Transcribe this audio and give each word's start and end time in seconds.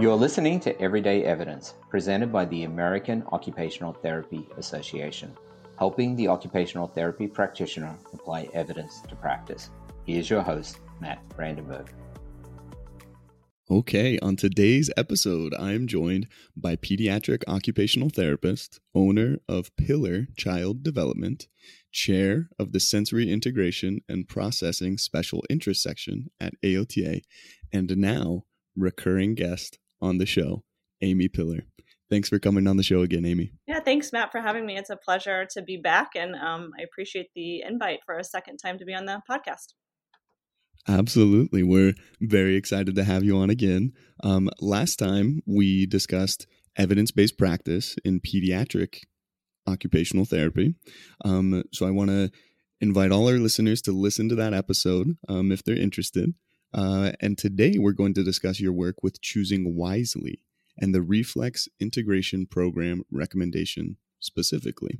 You're 0.00 0.16
listening 0.16 0.60
to 0.60 0.80
Everyday 0.80 1.24
Evidence, 1.24 1.74
presented 1.90 2.32
by 2.32 2.46
the 2.46 2.64
American 2.64 3.22
Occupational 3.32 3.92
Therapy 3.92 4.48
Association, 4.56 5.36
helping 5.78 6.16
the 6.16 6.26
occupational 6.26 6.86
therapy 6.86 7.26
practitioner 7.26 7.94
apply 8.14 8.48
evidence 8.54 9.02
to 9.10 9.14
practice. 9.14 9.68
Here's 10.06 10.30
your 10.30 10.40
host, 10.40 10.80
Matt 11.00 11.20
Brandenburg. 11.36 11.92
Okay, 13.70 14.18
on 14.20 14.36
today's 14.36 14.90
episode, 14.96 15.52
I 15.58 15.72
am 15.72 15.86
joined 15.86 16.28
by 16.56 16.76
pediatric 16.76 17.42
occupational 17.46 18.08
therapist, 18.08 18.80
owner 18.94 19.36
of 19.50 19.76
Piller 19.76 20.28
Child 20.34 20.82
Development, 20.82 21.46
chair 21.92 22.48
of 22.58 22.72
the 22.72 22.80
Sensory 22.80 23.30
Integration 23.30 24.00
and 24.08 24.26
Processing 24.26 24.96
Special 24.96 25.44
Interest 25.50 25.82
Section 25.82 26.30
at 26.40 26.54
AOTA, 26.62 27.20
and 27.70 27.98
now 27.98 28.44
recurring 28.76 29.34
guest 29.34 29.78
on 30.00 30.18
the 30.18 30.26
show, 30.26 30.62
Aimee 31.02 31.28
Piller. 31.28 31.64
Thanks 32.08 32.28
for 32.28 32.40
coming 32.40 32.66
on 32.66 32.76
the 32.76 32.82
show 32.82 33.02
again, 33.02 33.24
Aimee. 33.24 33.52
Yeah, 33.68 33.80
thanks, 33.80 34.12
Matt, 34.12 34.32
for 34.32 34.40
having 34.40 34.66
me. 34.66 34.76
It's 34.76 34.90
a 34.90 34.96
pleasure 34.96 35.46
to 35.52 35.62
be 35.62 35.76
back, 35.76 36.10
and 36.16 36.34
um, 36.34 36.72
I 36.78 36.82
appreciate 36.82 37.28
the 37.34 37.62
invite 37.62 38.00
for 38.04 38.18
a 38.18 38.24
second 38.24 38.58
time 38.58 38.78
to 38.78 38.84
be 38.84 38.94
on 38.94 39.04
the 39.04 39.22
podcast. 39.30 39.74
Absolutely. 40.88 41.62
We're 41.62 41.94
very 42.20 42.56
excited 42.56 42.94
to 42.96 43.04
have 43.04 43.22
you 43.22 43.36
on 43.36 43.50
again. 43.50 43.92
Um, 44.24 44.50
last 44.60 44.96
time 44.96 45.40
we 45.46 45.86
discussed 45.86 46.46
evidence 46.76 47.10
based 47.10 47.38
practice 47.38 47.96
in 48.04 48.20
pediatric 48.20 49.02
occupational 49.66 50.24
therapy. 50.24 50.74
Um, 51.24 51.62
so 51.72 51.86
I 51.86 51.90
want 51.90 52.10
to 52.10 52.30
invite 52.80 53.12
all 53.12 53.28
our 53.28 53.38
listeners 53.38 53.82
to 53.82 53.92
listen 53.92 54.28
to 54.30 54.34
that 54.36 54.54
episode 54.54 55.16
um, 55.28 55.52
if 55.52 55.62
they're 55.62 55.76
interested. 55.76 56.34
Uh, 56.72 57.12
and 57.20 57.36
today 57.36 57.76
we're 57.78 57.92
going 57.92 58.14
to 58.14 58.22
discuss 58.22 58.60
your 58.60 58.72
work 58.72 59.02
with 59.02 59.20
choosing 59.20 59.76
wisely 59.76 60.40
and 60.78 60.94
the 60.94 61.02
reflex 61.02 61.68
integration 61.80 62.46
program 62.46 63.02
recommendation 63.10 63.96
specifically. 64.20 64.98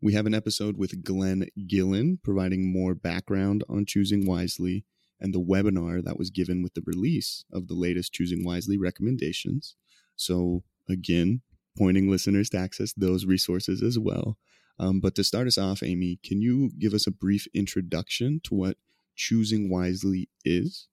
We 0.00 0.14
have 0.14 0.26
an 0.26 0.34
episode 0.34 0.76
with 0.76 1.04
Glen 1.04 1.48
Gillen 1.66 2.18
providing 2.22 2.72
more 2.72 2.94
background 2.94 3.64
on 3.68 3.84
choosing 3.84 4.26
wisely 4.26 4.84
and 5.20 5.34
the 5.34 5.40
webinar 5.40 6.02
that 6.02 6.18
was 6.18 6.30
given 6.30 6.62
with 6.62 6.74
the 6.74 6.82
release 6.86 7.44
of 7.52 7.68
the 7.68 7.74
latest 7.74 8.12
Choosing 8.12 8.44
Wisely 8.44 8.78
recommendations. 8.78 9.76
So, 10.16 10.62
again, 10.88 11.42
pointing 11.76 12.10
listeners 12.10 12.48
to 12.50 12.58
access 12.58 12.92
those 12.94 13.26
resources 13.26 13.82
as 13.82 13.98
well. 13.98 14.38
Um, 14.78 15.00
but 15.00 15.14
to 15.16 15.24
start 15.24 15.46
us 15.46 15.58
off, 15.58 15.82
Aimee, 15.82 16.18
can 16.24 16.40
you 16.40 16.70
give 16.78 16.94
us 16.94 17.06
a 17.06 17.10
brief 17.12 17.46
introduction 17.52 18.40
to 18.44 18.54
what 18.54 18.78
Choosing 19.14 19.68
Wisely 19.68 20.30
is? 20.44 20.88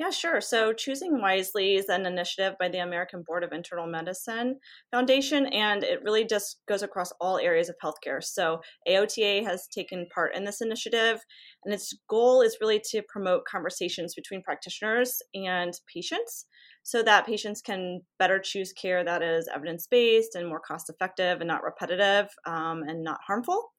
Yeah, 0.00 0.08
sure. 0.08 0.40
So, 0.40 0.72
Choosing 0.72 1.20
Wisely 1.20 1.74
is 1.74 1.90
an 1.90 2.06
initiative 2.06 2.54
by 2.58 2.70
the 2.70 2.78
American 2.78 3.22
Board 3.22 3.44
of 3.44 3.52
Internal 3.52 3.86
Medicine 3.86 4.58
Foundation, 4.90 5.44
and 5.48 5.84
it 5.84 6.02
really 6.02 6.24
just 6.24 6.62
goes 6.66 6.82
across 6.82 7.12
all 7.20 7.36
areas 7.36 7.68
of 7.68 7.76
healthcare. 7.84 8.24
So, 8.24 8.62
AOTA 8.88 9.44
has 9.44 9.68
taken 9.68 10.06
part 10.14 10.34
in 10.34 10.46
this 10.46 10.62
initiative, 10.62 11.20
and 11.66 11.74
its 11.74 11.92
goal 12.08 12.40
is 12.40 12.56
really 12.62 12.80
to 12.88 13.02
promote 13.10 13.44
conversations 13.44 14.14
between 14.14 14.42
practitioners 14.42 15.18
and 15.34 15.74
patients 15.94 16.46
so 16.82 17.02
that 17.02 17.26
patients 17.26 17.60
can 17.60 18.00
better 18.18 18.38
choose 18.38 18.72
care 18.72 19.04
that 19.04 19.22
is 19.22 19.50
evidence 19.54 19.86
based 19.86 20.34
and 20.34 20.48
more 20.48 20.60
cost 20.60 20.88
effective 20.88 21.42
and 21.42 21.48
not 21.48 21.62
repetitive 21.62 22.30
um, 22.46 22.84
and 22.88 23.04
not 23.04 23.20
harmful. 23.26 23.72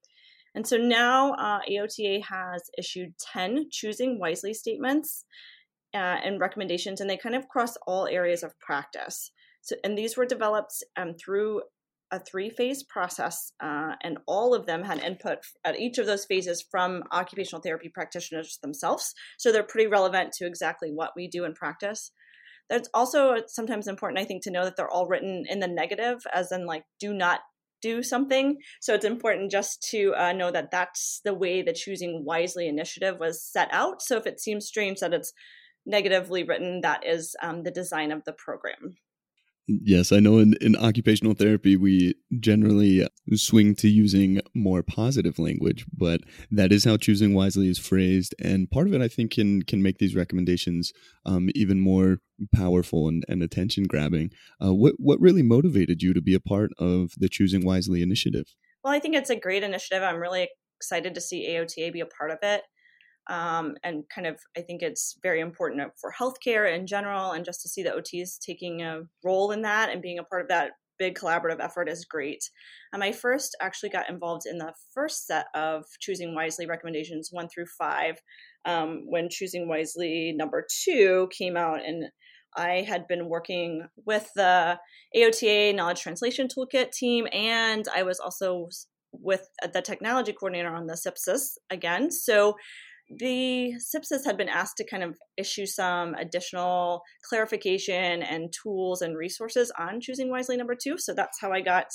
And 0.54 0.68
so 0.68 0.78
now 0.78 1.34
uh, 1.34 1.62
AOTA 1.68 2.24
has 2.26 2.70
issued 2.78 3.18
10 3.18 3.70
Choosing 3.72 4.20
Wisely 4.20 4.54
statements 4.54 5.26
uh, 5.94 6.18
and 6.24 6.40
recommendations, 6.40 7.02
and 7.02 7.10
they 7.10 7.18
kind 7.18 7.36
of 7.36 7.48
cross 7.50 7.78
all 7.88 8.08
areas 8.08 8.44
of 8.44 8.60
practice. 8.60 9.32
So, 9.62 9.76
and 9.84 9.98
these 9.98 10.18
were 10.18 10.26
developed 10.26 10.84
um, 10.98 11.14
through 11.14 11.62
a 12.12 12.20
three 12.20 12.50
phase 12.50 12.84
process, 12.84 13.54
uh, 13.64 13.94
and 14.04 14.18
all 14.28 14.54
of 14.54 14.66
them 14.66 14.84
had 14.84 15.00
input 15.00 15.40
at 15.64 15.80
each 15.80 15.98
of 15.98 16.06
those 16.06 16.26
phases 16.26 16.64
from 16.70 17.04
occupational 17.12 17.62
therapy 17.62 17.90
practitioners 17.90 18.60
themselves. 18.62 19.14
So 19.38 19.52
they're 19.52 19.64
pretty 19.64 19.88
relevant 19.88 20.34
to 20.34 20.46
exactly 20.46 20.92
what 20.92 21.12
we 21.16 21.28
do 21.28 21.46
in 21.46 21.54
practice. 21.54 22.12
That's 22.70 22.90
also 22.94 23.36
sometimes 23.48 23.88
important, 23.88 24.20
I 24.20 24.26
think, 24.26 24.44
to 24.44 24.52
know 24.52 24.64
that 24.66 24.76
they're 24.76 24.90
all 24.90 25.08
written 25.08 25.46
in 25.50 25.60
the 25.60 25.68
negative, 25.68 26.20
as 26.34 26.52
in, 26.52 26.66
like, 26.66 26.84
do 27.00 27.14
not 27.14 27.42
do 27.82 28.04
something. 28.04 28.58
So 28.80 28.94
it's 28.94 29.06
important 29.06 29.52
just 29.52 29.82
to 29.92 30.14
uh, 30.16 30.34
know 30.34 30.52
that 30.52 30.72
that's 30.72 31.22
the 31.24 31.34
way 31.34 31.62
the 31.62 31.74
Choosing 31.74 32.24
Wisely 32.26 32.68
initiative 32.68 33.18
was 33.20 33.44
set 33.44 33.70
out. 33.72 34.02
So 34.02 34.18
if 34.18 34.28
it 34.28 34.40
seems 34.40 34.68
strange 34.68 35.00
that 35.00 35.14
it's 35.14 35.34
negatively 35.86 36.44
written, 36.44 36.82
that 36.82 37.06
is 37.06 37.36
um, 37.42 37.64
the 37.64 37.72
design 37.72 38.12
of 38.12 38.24
the 38.26 38.34
program. 38.34 38.96
Yes, 39.68 40.12
I 40.12 40.20
know 40.20 40.40
in, 40.40 40.56
in 40.60 40.76
occupational 40.76 41.34
therapy, 41.34 41.78
we 41.78 42.16
generally 42.40 43.08
swing 43.36 43.76
to 43.76 43.88
using 43.88 44.42
more 44.56 44.84
positive 44.84 45.40
language, 45.40 45.86
but 45.96 46.22
that 46.50 46.72
is 46.72 46.84
how 46.84 46.98
choosing 46.98 47.34
wisely 47.34 47.70
is 47.70 47.80
phrased. 47.80 48.36
And 48.44 48.70
part 48.70 48.88
of 48.88 48.94
it, 48.94 49.02
I 49.02 49.08
think, 49.08 49.32
can, 49.32 49.62
can 49.62 49.82
make 49.82 50.00
these 50.00 50.16
recommendations 50.16 50.92
um, 51.26 51.50
even 51.56 51.80
more 51.80 52.18
powerful 52.54 53.08
and, 53.08 53.24
and 53.30 53.44
attention 53.44 53.86
grabbing. 53.86 54.32
Uh, 54.64 54.74
what, 54.74 54.96
what 54.98 55.22
really 55.22 55.44
motivated 55.44 56.02
you 56.02 56.14
to 56.14 56.22
be 56.22 56.34
a 56.34 56.40
part 56.40 56.72
of 56.80 57.12
the 57.18 57.30
Choosing 57.30 57.64
Wisely 57.64 58.02
initiative? 58.02 58.48
Well, 58.84 58.94
I 58.94 59.00
think 59.00 59.16
it's 59.16 59.30
a 59.30 59.36
great 59.40 59.64
initiative. 59.64 60.04
I'm 60.04 60.20
really 60.20 60.50
excited 60.80 61.14
to 61.14 61.22
see 61.22 61.48
AOTA 61.48 61.94
be 61.94 62.02
a 62.02 62.06
part 62.08 62.32
of 62.32 62.40
it 62.42 62.64
um, 63.32 63.76
and 63.84 64.04
kind 64.14 64.28
of 64.28 64.38
I 64.58 64.62
think 64.62 64.82
it's 64.82 65.18
very 65.24 65.40
important 65.40 65.82
for 66.00 66.14
healthcare 66.20 66.72
in 66.76 66.86
general, 66.86 67.32
and 67.32 67.46
just 67.46 67.62
to 67.62 67.70
see 67.70 67.82
the 67.82 67.92
OTs 67.92 68.38
taking 68.46 68.82
a 68.82 69.04
role 69.24 69.52
in 69.52 69.62
that 69.62 69.90
and 69.90 70.02
being 70.02 70.20
a 70.20 70.24
part 70.24 70.42
of 70.42 70.50
that 70.50 70.72
big 71.00 71.18
collaborative 71.18 71.64
effort 71.64 71.90
is 71.90 72.06
great. 72.06 72.44
Um, 72.94 73.02
I 73.02 73.14
first 73.14 73.56
actually 73.62 73.90
got 73.90 74.10
involved 74.10 74.44
in 74.46 74.58
the 74.58 74.74
first 74.94 75.26
set 75.26 75.46
of 75.56 75.86
Choosing 76.00 76.36
Wisely 76.36 76.68
recommendations, 76.68 77.30
one 77.32 77.48
through 77.48 77.66
five, 77.78 78.20
um, 78.66 79.04
when 79.06 79.30
Choosing 79.30 79.68
Wisely 79.68 80.34
number 80.36 80.68
two 80.84 81.30
came 81.36 81.56
out, 81.56 81.80
and 81.86 82.04
I 82.58 82.86
had 82.88 83.08
been 83.08 83.30
working 83.30 83.88
with 84.06 84.30
the 84.36 84.78
AOTA 85.16 85.74
Knowledge 85.74 86.02
Translation 86.02 86.50
Toolkit 86.50 86.92
team, 86.92 87.28
and 87.32 87.86
I 87.96 88.04
was 88.04 88.20
also 88.20 88.68
with 89.14 89.48
the 89.74 89.82
technology 89.82 90.34
coordinator 90.34 90.74
on 90.74 90.88
the 90.88 90.94
CPSIS 90.94 91.58
again. 91.70 92.12
So 92.12 92.56
the 93.18 93.74
CPSIS 93.78 94.26
had 94.26 94.38
been 94.38 94.50
asked 94.50 94.78
to 94.78 94.86
kind 94.86 95.04
of 95.04 95.18
issue 95.38 95.66
some 95.66 96.14
additional 96.16 97.02
clarification 97.28 98.24
and 98.24 98.54
tools 98.54 99.02
and 99.02 99.18
resources 99.18 99.72
on 99.78 100.00
Choosing 100.00 100.30
Wisely 100.30 100.58
number 100.58 100.76
two. 100.76 100.98
So 100.98 101.14
that's 101.14 101.40
how 101.40 101.52
I 101.52 101.62
got 101.62 101.88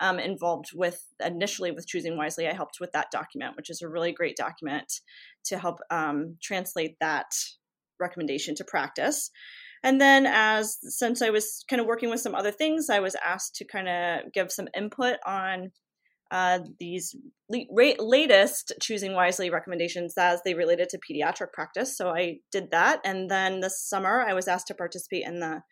um, 0.00 0.18
involved 0.18 0.70
with 0.74 1.02
initially 1.24 1.70
with 1.70 1.86
Choosing 1.86 2.16
Wisely. 2.16 2.48
I 2.48 2.54
helped 2.54 2.78
with 2.80 2.92
that 2.92 3.10
document, 3.10 3.56
which 3.56 3.70
is 3.70 3.82
a 3.82 3.88
really 3.88 4.12
great 4.12 4.36
document 4.36 5.00
to 5.46 5.58
help 5.58 5.80
um, 5.90 6.36
translate 6.42 6.96
that 7.00 7.26
recommendation 8.00 8.54
to 8.56 8.64
practice. 8.64 9.30
And 9.82 10.00
then, 10.00 10.26
as 10.26 10.78
since 10.80 11.20
I 11.20 11.28
was 11.28 11.62
kind 11.68 11.78
of 11.78 11.86
working 11.86 12.08
with 12.08 12.20
some 12.20 12.34
other 12.34 12.50
things, 12.50 12.88
I 12.88 13.00
was 13.00 13.14
asked 13.22 13.56
to 13.56 13.66
kind 13.66 13.88
of 13.88 14.32
give 14.32 14.50
some 14.50 14.68
input 14.74 15.18
on 15.26 15.72
uh, 16.30 16.60
these 16.80 17.14
le- 17.48 17.94
latest 17.98 18.72
choosing 18.80 19.14
wisely 19.14 19.50
recommendations 19.50 20.14
as 20.18 20.40
they 20.44 20.54
related 20.54 20.88
to 20.88 20.98
pediatric 20.98 21.52
practice. 21.52 21.96
So 21.96 22.10
I 22.10 22.38
did 22.50 22.70
that, 22.70 23.00
and 23.04 23.30
then 23.30 23.60
this 23.60 23.80
summer 23.80 24.24
I 24.26 24.34
was 24.34 24.48
asked 24.48 24.68
to 24.68 24.74
participate 24.74 25.24
in 25.26 25.40
the 25.40 25.62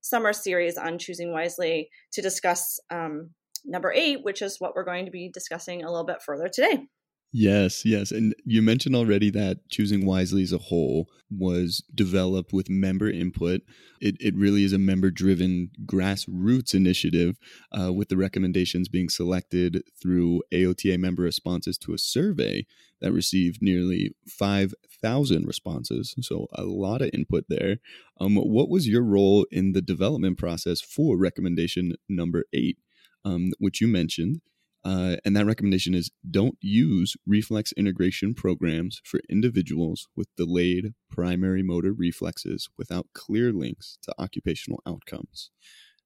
summer 0.00 0.32
series 0.32 0.78
on 0.78 0.98
choosing 0.98 1.32
wisely 1.32 1.88
to 2.12 2.22
discuss 2.22 2.78
um, 2.90 3.30
number 3.64 3.92
eight, 3.92 4.18
which 4.22 4.42
is 4.42 4.56
what 4.58 4.74
we're 4.74 4.84
going 4.84 5.04
to 5.04 5.10
be 5.10 5.30
discussing 5.32 5.82
a 5.82 5.90
little 5.90 6.06
bit 6.06 6.22
further 6.24 6.48
today. 6.52 6.86
Yes, 7.30 7.84
yes. 7.84 8.10
And 8.10 8.34
you 8.44 8.62
mentioned 8.62 8.96
already 8.96 9.28
that 9.30 9.68
choosing 9.68 10.06
wisely 10.06 10.42
as 10.42 10.52
a 10.52 10.58
whole 10.58 11.10
was 11.30 11.82
developed 11.94 12.54
with 12.54 12.70
member 12.70 13.10
input. 13.10 13.60
It, 14.00 14.16
it 14.18 14.34
really 14.34 14.64
is 14.64 14.72
a 14.72 14.78
member 14.78 15.10
driven 15.10 15.70
grassroots 15.84 16.72
initiative 16.74 17.36
uh, 17.78 17.92
with 17.92 18.08
the 18.08 18.16
recommendations 18.16 18.88
being 18.88 19.10
selected 19.10 19.82
through 20.00 20.42
AOTA 20.52 20.96
member 20.96 21.22
responses 21.22 21.76
to 21.78 21.92
a 21.92 21.98
survey 21.98 22.64
that 23.02 23.12
received 23.12 23.58
nearly 23.60 24.14
5,000 24.26 25.46
responses. 25.46 26.14
So, 26.22 26.46
a 26.52 26.62
lot 26.64 27.02
of 27.02 27.10
input 27.12 27.44
there. 27.50 27.76
Um, 28.18 28.36
what 28.36 28.70
was 28.70 28.88
your 28.88 29.02
role 29.02 29.46
in 29.50 29.72
the 29.72 29.82
development 29.82 30.38
process 30.38 30.80
for 30.80 31.18
recommendation 31.18 31.92
number 32.08 32.44
eight, 32.54 32.78
um, 33.24 33.50
which 33.58 33.82
you 33.82 33.86
mentioned? 33.86 34.40
Uh, 34.84 35.16
and 35.24 35.36
that 35.36 35.46
recommendation 35.46 35.94
is 35.94 36.10
don't 36.30 36.56
use 36.60 37.16
reflex 37.26 37.72
integration 37.72 38.32
programs 38.32 39.00
for 39.04 39.20
individuals 39.28 40.06
with 40.16 40.28
delayed 40.36 40.94
primary 41.10 41.62
motor 41.62 41.92
reflexes 41.92 42.68
without 42.78 43.06
clear 43.12 43.52
links 43.52 43.98
to 44.02 44.14
occupational 44.18 44.80
outcomes. 44.86 45.50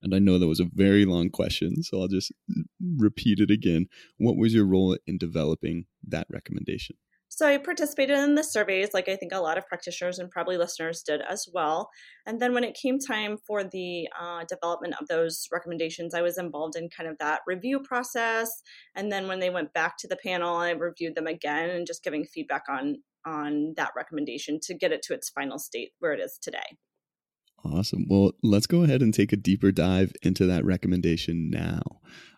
And 0.02 0.14
I 0.14 0.18
know 0.18 0.38
that 0.38 0.48
was 0.48 0.58
a 0.58 0.68
very 0.72 1.04
long 1.04 1.30
question, 1.30 1.82
so 1.82 2.00
I'll 2.00 2.08
just 2.08 2.32
repeat 2.96 3.38
it 3.38 3.50
again. 3.50 3.86
What 4.18 4.36
was 4.36 4.52
your 4.52 4.66
role 4.66 4.96
in 5.06 5.16
developing 5.16 5.84
that 6.08 6.26
recommendation? 6.28 6.96
So 7.34 7.46
I 7.46 7.56
participated 7.56 8.18
in 8.18 8.34
the 8.34 8.44
surveys, 8.44 8.90
like 8.92 9.08
I 9.08 9.16
think 9.16 9.32
a 9.32 9.40
lot 9.40 9.56
of 9.56 9.66
practitioners 9.66 10.18
and 10.18 10.30
probably 10.30 10.58
listeners 10.58 11.02
did 11.02 11.22
as 11.22 11.48
well. 11.50 11.88
And 12.26 12.42
then 12.42 12.52
when 12.52 12.62
it 12.62 12.74
came 12.74 12.98
time 12.98 13.38
for 13.46 13.64
the 13.64 14.06
uh, 14.20 14.44
development 14.44 14.96
of 15.00 15.08
those 15.08 15.48
recommendations, 15.50 16.12
I 16.12 16.20
was 16.20 16.36
involved 16.36 16.76
in 16.76 16.90
kind 16.90 17.08
of 17.08 17.16
that 17.20 17.40
review 17.46 17.80
process. 17.80 18.50
And 18.94 19.10
then 19.10 19.28
when 19.28 19.40
they 19.40 19.48
went 19.48 19.72
back 19.72 19.96
to 20.00 20.08
the 20.08 20.18
panel, 20.22 20.56
I 20.56 20.72
reviewed 20.72 21.14
them 21.14 21.26
again 21.26 21.70
and 21.70 21.86
just 21.86 22.04
giving 22.04 22.26
feedback 22.26 22.64
on 22.68 22.96
on 23.24 23.72
that 23.78 23.92
recommendation 23.96 24.60
to 24.64 24.74
get 24.74 24.92
it 24.92 25.00
to 25.04 25.14
its 25.14 25.30
final 25.30 25.58
state 25.58 25.92
where 26.00 26.12
it 26.12 26.20
is 26.20 26.38
today. 26.42 26.76
Awesome. 27.64 28.04
Well, 28.10 28.32
let's 28.42 28.66
go 28.66 28.82
ahead 28.82 29.00
and 29.00 29.14
take 29.14 29.32
a 29.32 29.36
deeper 29.36 29.72
dive 29.72 30.12
into 30.22 30.44
that 30.46 30.66
recommendation 30.66 31.48
now. 31.48 31.80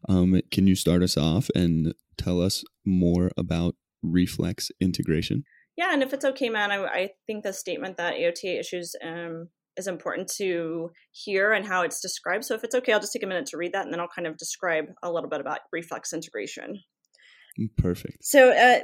Um, 0.09 0.41
can 0.53 0.69
you 0.69 0.77
start 0.77 1.03
us 1.03 1.17
off 1.17 1.51
and 1.53 1.95
tell 2.17 2.41
us 2.41 2.63
more 2.85 3.33
about 3.37 3.75
reflex 4.05 4.71
integration. 4.81 5.45
Yeah, 5.77 5.93
and 5.93 6.03
if 6.03 6.13
it's 6.13 6.25
okay, 6.25 6.51
man, 6.51 6.71
I, 6.71 6.85
I 6.85 7.11
think 7.27 7.43
the 7.43 7.53
statement 7.53 7.97
that 7.97 8.15
AOTA 8.15 8.61
issues 8.61 8.95
um, 9.03 9.49
is 9.77 9.87
important 9.87 10.29
to 10.37 10.91
hear 11.13 11.53
and 11.53 11.67
how 11.67 11.83
it's 11.83 12.01
described. 12.01 12.45
So 12.45 12.55
if 12.55 12.65
it's 12.65 12.75
okay, 12.77 12.93
I'll 12.93 13.01
just 13.01 13.13
take 13.13 13.25
a 13.25 13.27
minute 13.27 13.47
to 13.47 13.57
read 13.57 13.73
that, 13.73 13.85
and 13.85 13.93
then 13.93 14.01
I'll 14.01 14.09
kind 14.09 14.29
of 14.29 14.37
describe 14.37 14.87
a 15.03 15.11
little 15.11 15.29
bit 15.29 15.41
about 15.41 15.61
reflex 15.73 16.13
integration. 16.13 16.81
Mm, 17.59 17.71
perfect. 17.77 18.19
So 18.23 18.53
uh, 18.53 18.81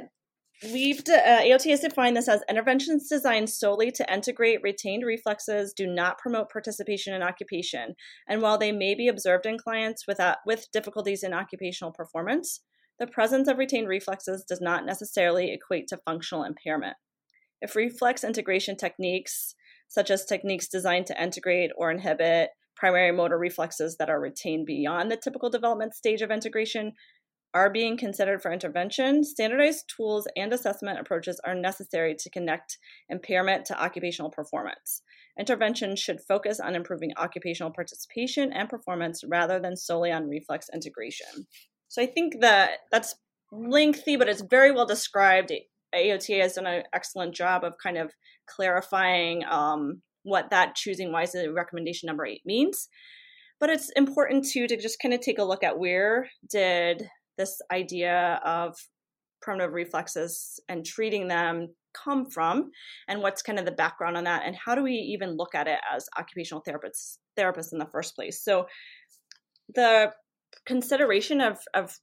we've 0.73 1.03
de- 1.03 1.13
uh, 1.13 1.41
AOTA 1.41 1.71
has 1.71 1.79
defined 1.79 2.17
this 2.17 2.27
as 2.27 2.41
interventions 2.49 3.07
designed 3.07 3.49
solely 3.49 3.91
to 3.91 4.13
integrate 4.13 4.61
retained 4.61 5.05
reflexes, 5.05 5.73
do 5.73 5.87
not 5.87 6.17
promote 6.17 6.49
participation 6.51 7.13
in 7.13 7.23
occupation, 7.23 7.95
and 8.27 8.41
while 8.41 8.57
they 8.57 8.71
may 8.71 8.95
be 8.95 9.07
observed 9.07 9.45
in 9.45 9.57
clients 9.57 10.05
without 10.07 10.37
with 10.45 10.67
difficulties 10.73 11.23
in 11.23 11.33
occupational 11.33 11.91
performance, 11.91 12.61
the 13.01 13.07
presence 13.07 13.47
of 13.47 13.57
retained 13.57 13.87
reflexes 13.87 14.43
does 14.43 14.61
not 14.61 14.85
necessarily 14.85 15.51
equate 15.51 15.87
to 15.87 15.97
functional 16.05 16.43
impairment. 16.43 16.95
If 17.59 17.75
reflex 17.75 18.23
integration 18.23 18.77
techniques, 18.77 19.55
such 19.87 20.11
as 20.11 20.23
techniques 20.23 20.67
designed 20.67 21.07
to 21.07 21.19
integrate 21.21 21.71
or 21.75 21.89
inhibit 21.89 22.51
primary 22.75 23.11
motor 23.11 23.39
reflexes 23.39 23.97
that 23.97 24.11
are 24.11 24.21
retained 24.21 24.67
beyond 24.67 25.09
the 25.09 25.17
typical 25.17 25.49
development 25.49 25.95
stage 25.95 26.21
of 26.21 26.29
integration, 26.29 26.93
are 27.55 27.71
being 27.71 27.97
considered 27.97 28.39
for 28.39 28.51
intervention, 28.51 29.23
standardized 29.23 29.91
tools 29.97 30.27
and 30.37 30.53
assessment 30.53 30.99
approaches 30.99 31.41
are 31.43 31.55
necessary 31.55 32.13
to 32.19 32.29
connect 32.29 32.77
impairment 33.09 33.65
to 33.65 33.83
occupational 33.83 34.29
performance. 34.29 35.01
Intervention 35.39 35.95
should 35.95 36.21
focus 36.21 36.59
on 36.59 36.75
improving 36.75 37.13
occupational 37.17 37.71
participation 37.71 38.53
and 38.53 38.69
performance 38.69 39.23
rather 39.27 39.59
than 39.59 39.75
solely 39.75 40.11
on 40.11 40.29
reflex 40.29 40.67
integration. 40.71 41.47
So 41.91 42.01
I 42.01 42.05
think 42.05 42.39
that 42.39 42.79
that's 42.89 43.15
lengthy, 43.51 44.15
but 44.15 44.29
it's 44.29 44.43
very 44.43 44.71
well 44.71 44.85
described. 44.85 45.51
AOTA 45.93 46.41
has 46.41 46.53
done 46.53 46.65
an 46.65 46.83
excellent 46.93 47.35
job 47.35 47.65
of 47.65 47.75
kind 47.83 47.97
of 47.97 48.13
clarifying 48.47 49.43
um, 49.43 50.01
what 50.23 50.51
that 50.51 50.75
choosing 50.75 51.11
wisely 51.11 51.49
recommendation 51.49 52.07
number 52.07 52.25
eight 52.25 52.43
means. 52.45 52.87
But 53.59 53.71
it's 53.71 53.91
important 53.97 54.45
too 54.45 54.67
to 54.67 54.77
just 54.77 55.01
kind 55.01 55.13
of 55.13 55.19
take 55.19 55.37
a 55.37 55.43
look 55.43 55.65
at 55.65 55.77
where 55.77 56.29
did 56.49 57.09
this 57.37 57.59
idea 57.73 58.39
of 58.45 58.77
primitive 59.41 59.73
reflexes 59.73 60.61
and 60.69 60.85
treating 60.85 61.27
them 61.27 61.75
come 61.93 62.25
from 62.25 62.71
and 63.09 63.21
what's 63.21 63.41
kind 63.41 63.59
of 63.59 63.65
the 63.65 63.71
background 63.71 64.15
on 64.15 64.23
that 64.23 64.43
and 64.45 64.55
how 64.55 64.75
do 64.75 64.81
we 64.81 64.93
even 64.93 65.35
look 65.35 65.53
at 65.53 65.67
it 65.67 65.79
as 65.93 66.07
occupational 66.17 66.63
therapists 66.65 67.17
therapists 67.37 67.73
in 67.73 67.79
the 67.79 67.87
first 67.87 68.15
place 68.15 68.41
so 68.41 68.65
the 69.75 70.09
consideration 70.65 71.41
of 71.41 71.59
of 71.73 71.97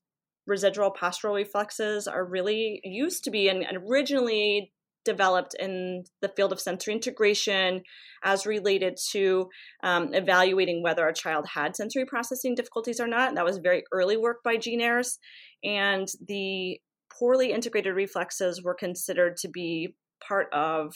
residual 0.47 0.91
postural 0.91 1.35
reflexes 1.35 2.09
are 2.09 2.25
really 2.25 2.81
used 2.83 3.23
to 3.25 3.31
be 3.31 3.49
and, 3.49 3.65
originally 3.87 4.73
developed 5.05 5.55
in 5.59 6.05
the 6.21 6.29
field 6.29 6.53
of 6.53 6.61
sensory 6.61 6.93
integration 6.93 7.83
as 8.23 8.47
related 8.47 8.99
to 9.11 9.49
um, 9.83 10.13
evaluating 10.13 10.83
whether 10.83 11.07
a 11.07 11.15
child 11.15 11.47
had 11.55 11.75
sensory 11.75 12.05
processing 12.05 12.55
difficulties 12.55 13.01
or 13.01 13.07
not. 13.07 13.35
That 13.35 13.45
was 13.45 13.59
very 13.59 13.85
early 13.93 14.17
work 14.17 14.43
by 14.45 14.57
Jean 14.57 14.83
Ayres. 14.83 15.19
And 15.65 16.09
the 16.27 16.79
poorly 17.11 17.53
integrated 17.53 17.95
reflexes 17.95 18.63
were 18.63 18.75
considered 18.75 19.37
to 19.39 19.49
be 19.49 19.95
part 20.27 20.53
of 20.53 20.95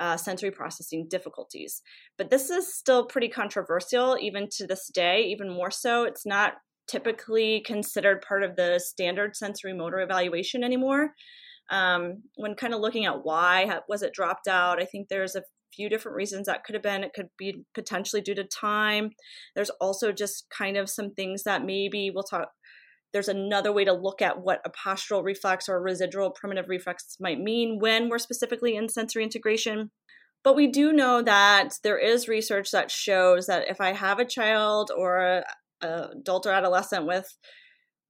uh, 0.00 0.16
sensory 0.16 0.50
processing 0.50 1.06
difficulties. 1.08 1.80
But 2.18 2.30
this 2.30 2.50
is 2.50 2.74
still 2.74 3.06
pretty 3.06 3.28
controversial, 3.28 4.18
even 4.20 4.48
to 4.56 4.66
this 4.66 4.90
day, 4.92 5.22
even 5.28 5.48
more 5.48 5.70
so. 5.70 6.02
It's 6.02 6.26
not 6.26 6.54
typically 6.88 7.60
considered 7.60 8.22
part 8.22 8.42
of 8.42 8.56
the 8.56 8.78
standard 8.78 9.36
sensory 9.36 9.72
motor 9.72 10.00
evaluation 10.00 10.62
anymore. 10.64 11.10
Um, 11.70 12.22
when 12.36 12.54
kind 12.54 12.74
of 12.74 12.80
looking 12.80 13.06
at 13.06 13.24
why 13.24 13.80
was 13.88 14.02
it 14.02 14.12
dropped 14.12 14.48
out, 14.48 14.82
I 14.82 14.84
think 14.84 15.08
there's 15.08 15.34
a 15.34 15.42
few 15.74 15.88
different 15.88 16.16
reasons 16.16 16.46
that 16.46 16.64
could 16.64 16.74
have 16.74 16.82
been. 16.82 17.04
It 17.04 17.14
could 17.14 17.28
be 17.38 17.64
potentially 17.74 18.22
due 18.22 18.34
to 18.34 18.44
time. 18.44 19.10
There's 19.54 19.70
also 19.80 20.12
just 20.12 20.46
kind 20.56 20.76
of 20.76 20.90
some 20.90 21.12
things 21.14 21.42
that 21.44 21.64
maybe 21.64 22.10
we'll 22.14 22.22
talk. 22.22 22.48
There's 23.12 23.28
another 23.28 23.72
way 23.72 23.84
to 23.84 23.92
look 23.92 24.20
at 24.20 24.40
what 24.40 24.60
a 24.64 24.70
postural 24.70 25.22
reflex 25.22 25.68
or 25.68 25.80
residual 25.80 26.30
primitive 26.30 26.68
reflex 26.68 27.16
might 27.20 27.38
mean 27.38 27.78
when 27.80 28.08
we're 28.08 28.18
specifically 28.18 28.76
in 28.76 28.88
sensory 28.88 29.22
integration. 29.22 29.90
But 30.42 30.56
we 30.56 30.66
do 30.66 30.92
know 30.92 31.22
that 31.22 31.78
there 31.82 31.98
is 31.98 32.28
research 32.28 32.70
that 32.72 32.90
shows 32.90 33.46
that 33.46 33.68
if 33.68 33.80
I 33.80 33.92
have 33.92 34.18
a 34.18 34.26
child 34.26 34.90
or 34.94 35.16
a, 35.18 35.44
adult 35.84 36.46
or 36.46 36.52
adolescent 36.52 37.06
with 37.06 37.26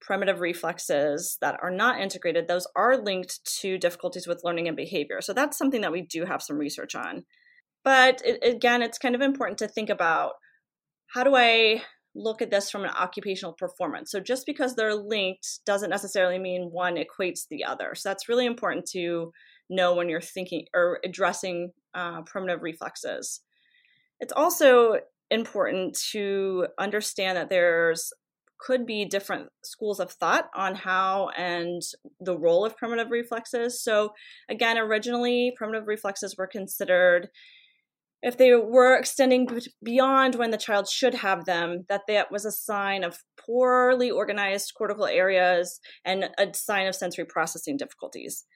primitive 0.00 0.40
reflexes 0.40 1.38
that 1.40 1.58
are 1.62 1.70
not 1.70 2.00
integrated, 2.00 2.46
those 2.46 2.66
are 2.76 2.96
linked 2.96 3.40
to 3.60 3.78
difficulties 3.78 4.26
with 4.26 4.42
learning 4.44 4.68
and 4.68 4.76
behavior. 4.76 5.20
So 5.20 5.32
that's 5.32 5.56
something 5.56 5.80
that 5.80 5.92
we 5.92 6.02
do 6.02 6.24
have 6.24 6.42
some 6.42 6.58
research 6.58 6.94
on. 6.94 7.24
But 7.84 8.22
it, 8.24 8.44
again, 8.44 8.82
it's 8.82 8.98
kind 8.98 9.14
of 9.14 9.20
important 9.20 9.58
to 9.58 9.68
think 9.68 9.90
about 9.90 10.32
how 11.14 11.24
do 11.24 11.34
I 11.34 11.82
look 12.14 12.42
at 12.42 12.50
this 12.50 12.70
from 12.70 12.84
an 12.84 12.90
occupational 12.90 13.54
performance. 13.54 14.10
So 14.10 14.20
just 14.20 14.46
because 14.46 14.74
they're 14.74 14.94
linked 14.94 15.60
doesn't 15.66 15.90
necessarily 15.90 16.38
mean 16.38 16.68
one 16.70 16.96
equates 16.96 17.42
the 17.50 17.64
other. 17.64 17.94
So 17.94 18.08
that's 18.08 18.28
really 18.28 18.46
important 18.46 18.86
to 18.92 19.32
know 19.70 19.94
when 19.94 20.08
you're 20.08 20.20
thinking 20.20 20.66
or 20.74 21.00
addressing 21.04 21.72
uh, 21.94 22.22
primitive 22.22 22.62
reflexes. 22.62 23.40
It's 24.20 24.32
also 24.32 24.98
important 25.30 25.98
to 26.12 26.66
understand 26.78 27.36
that 27.36 27.50
there's 27.50 28.12
could 28.58 28.86
be 28.86 29.04
different 29.04 29.48
schools 29.62 30.00
of 30.00 30.10
thought 30.12 30.48
on 30.54 30.74
how 30.74 31.28
and 31.36 31.82
the 32.20 32.38
role 32.38 32.64
of 32.64 32.76
primitive 32.76 33.10
reflexes. 33.10 33.82
So, 33.82 34.12
again, 34.48 34.78
originally, 34.78 35.52
primitive 35.56 35.86
reflexes 35.86 36.36
were 36.38 36.46
considered, 36.46 37.28
if 38.22 38.38
they 38.38 38.54
were 38.54 38.96
extending 38.96 39.46
beyond 39.82 40.36
when 40.36 40.50
the 40.50 40.56
child 40.56 40.88
should 40.88 41.14
have 41.14 41.44
them, 41.44 41.84
that 41.90 42.02
that 42.08 42.32
was 42.32 42.46
a 42.46 42.52
sign 42.52 43.04
of 43.04 43.18
poorly 43.36 44.10
organized 44.10 44.72
cortical 44.78 45.04
areas 45.04 45.78
and 46.04 46.30
a 46.38 46.54
sign 46.54 46.86
of 46.86 46.94
sensory 46.94 47.26
processing 47.26 47.76
difficulties. 47.76 48.46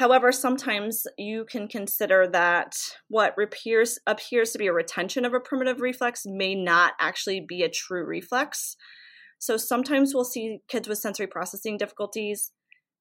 However, 0.00 0.32
sometimes 0.32 1.06
you 1.18 1.44
can 1.44 1.68
consider 1.68 2.26
that 2.28 2.74
what 3.08 3.34
appears, 3.38 3.98
appears 4.06 4.50
to 4.52 4.58
be 4.58 4.66
a 4.66 4.72
retention 4.72 5.26
of 5.26 5.34
a 5.34 5.40
primitive 5.40 5.82
reflex 5.82 6.22
may 6.24 6.54
not 6.54 6.94
actually 6.98 7.44
be 7.46 7.62
a 7.62 7.68
true 7.68 8.06
reflex. 8.06 8.76
So 9.40 9.58
sometimes 9.58 10.14
we'll 10.14 10.24
see 10.24 10.60
kids 10.68 10.88
with 10.88 10.96
sensory 10.96 11.26
processing 11.26 11.76
difficulties 11.76 12.50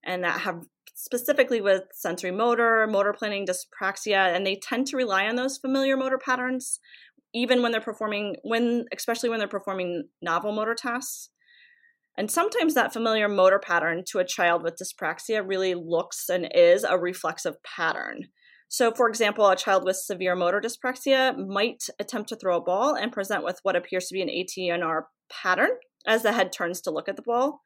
and 0.03 0.25
that 0.25 0.41
have 0.41 0.65
specifically 0.93 1.61
with 1.61 1.83
sensory 1.93 2.31
motor, 2.31 2.85
motor 2.85 3.13
planning 3.13 3.47
dyspraxia, 3.47 4.35
and 4.35 4.45
they 4.45 4.57
tend 4.57 4.87
to 4.87 4.97
rely 4.97 5.25
on 5.25 5.37
those 5.37 5.57
familiar 5.57 5.95
motor 5.95 6.17
patterns 6.17 6.81
even 7.33 7.61
when 7.61 7.71
they're 7.71 7.79
performing 7.79 8.35
when 8.41 8.83
especially 8.93 9.29
when 9.29 9.39
they're 9.39 9.47
performing 9.47 10.09
novel 10.21 10.51
motor 10.51 10.75
tasks. 10.75 11.29
And 12.19 12.29
sometimes 12.29 12.73
that 12.73 12.91
familiar 12.91 13.29
motor 13.29 13.59
pattern 13.59 14.03
to 14.09 14.19
a 14.19 14.25
child 14.25 14.61
with 14.61 14.75
dyspraxia 14.75 15.41
really 15.41 15.73
looks 15.73 16.27
and 16.27 16.51
is 16.53 16.83
a 16.83 16.99
reflexive 16.99 17.55
pattern. 17.63 18.25
So, 18.67 18.91
for 18.91 19.07
example, 19.07 19.47
a 19.47 19.55
child 19.55 19.85
with 19.85 19.95
severe 19.95 20.35
motor 20.35 20.59
dyspraxia 20.59 21.33
might 21.47 21.85
attempt 21.97 22.27
to 22.27 22.35
throw 22.35 22.57
a 22.57 22.61
ball 22.61 22.93
and 22.93 23.13
present 23.13 23.45
with 23.45 23.59
what 23.63 23.77
appears 23.77 24.07
to 24.07 24.13
be 24.13 24.21
an 24.21 24.27
ATNR 24.27 25.03
pattern 25.31 25.69
as 26.05 26.23
the 26.23 26.33
head 26.33 26.51
turns 26.51 26.81
to 26.81 26.91
look 26.91 27.07
at 27.07 27.15
the 27.15 27.21
ball. 27.21 27.61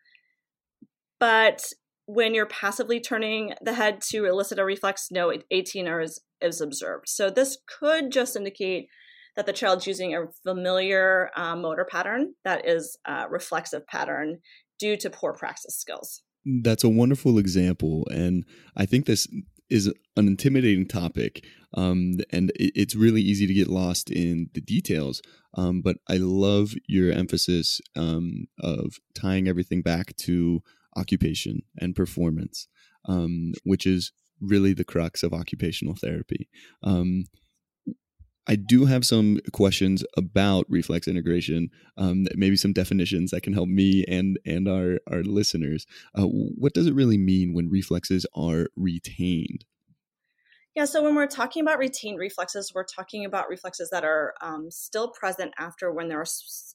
But 1.19 1.65
when 2.05 2.35
you're 2.35 2.45
passively 2.45 2.99
turning 2.99 3.55
the 3.59 3.73
head 3.73 4.01
to 4.11 4.25
elicit 4.25 4.59
a 4.59 4.65
reflex, 4.65 5.07
no 5.09 5.33
ATNR 5.51 6.03
is, 6.03 6.21
is 6.41 6.61
observed. 6.61 7.05
So, 7.07 7.31
this 7.31 7.57
could 7.79 8.11
just 8.11 8.35
indicate 8.35 8.87
that 9.35 9.45
the 9.45 9.53
child's 9.53 9.87
using 9.87 10.15
a 10.15 10.27
familiar 10.43 11.29
uh, 11.35 11.55
motor 11.55 11.85
pattern 11.85 12.33
that 12.43 12.67
is 12.67 12.97
a 13.05 13.27
reflexive 13.29 13.85
pattern 13.87 14.39
due 14.79 14.97
to 14.97 15.09
poor 15.09 15.33
praxis 15.33 15.77
skills. 15.77 16.21
That's 16.45 16.83
a 16.83 16.89
wonderful 16.89 17.37
example. 17.37 18.07
And 18.11 18.45
I 18.75 18.85
think 18.85 19.05
this 19.05 19.27
is 19.69 19.87
an 20.15 20.27
intimidating 20.27 20.87
topic. 20.87 21.45
Um, 21.73 22.17
and 22.31 22.51
it's 22.55 22.95
really 22.95 23.21
easy 23.21 23.47
to 23.47 23.53
get 23.53 23.67
lost 23.67 24.11
in 24.11 24.49
the 24.53 24.61
details. 24.61 25.21
Um, 25.55 25.81
but 25.81 25.97
I 26.07 26.17
love 26.17 26.73
your 26.87 27.11
emphasis 27.11 27.81
um, 27.95 28.45
of 28.59 28.99
tying 29.15 29.47
everything 29.47 29.81
back 29.81 30.15
to 30.17 30.61
occupation 30.95 31.61
and 31.79 31.95
performance, 31.95 32.67
um, 33.05 33.53
which 33.63 33.87
is 33.87 34.11
really 34.39 34.73
the 34.73 34.83
crux 34.83 35.23
of 35.23 35.33
occupational 35.33 35.95
therapy. 35.95 36.49
Um, 36.83 37.25
I 38.47 38.55
do 38.55 38.85
have 38.85 39.05
some 39.05 39.39
questions 39.53 40.03
about 40.17 40.65
reflex 40.69 41.07
integration, 41.07 41.69
um, 41.97 42.27
maybe 42.35 42.57
some 42.57 42.73
definitions 42.73 43.31
that 43.31 43.41
can 43.41 43.53
help 43.53 43.69
me 43.69 44.03
and 44.07 44.37
and 44.45 44.67
our 44.67 44.99
our 45.09 45.23
listeners. 45.23 45.85
Uh, 46.17 46.25
what 46.25 46.73
does 46.73 46.87
it 46.87 46.93
really 46.93 47.17
mean 47.17 47.53
when 47.53 47.69
reflexes 47.69 48.25
are 48.35 48.67
retained? 48.75 49.65
Yeah, 50.75 50.85
so 50.85 51.03
when 51.03 51.13
we're 51.13 51.27
talking 51.27 51.61
about 51.61 51.77
retained 51.77 52.17
reflexes, 52.17 52.71
we're 52.73 52.83
talking 52.83 53.25
about 53.25 53.47
reflexes 53.47 53.91
that 53.91 54.03
are 54.03 54.33
um, 54.41 54.71
still 54.71 55.07
present 55.07 55.53
after 55.59 55.91
when 55.91 56.07
they're 56.07 56.25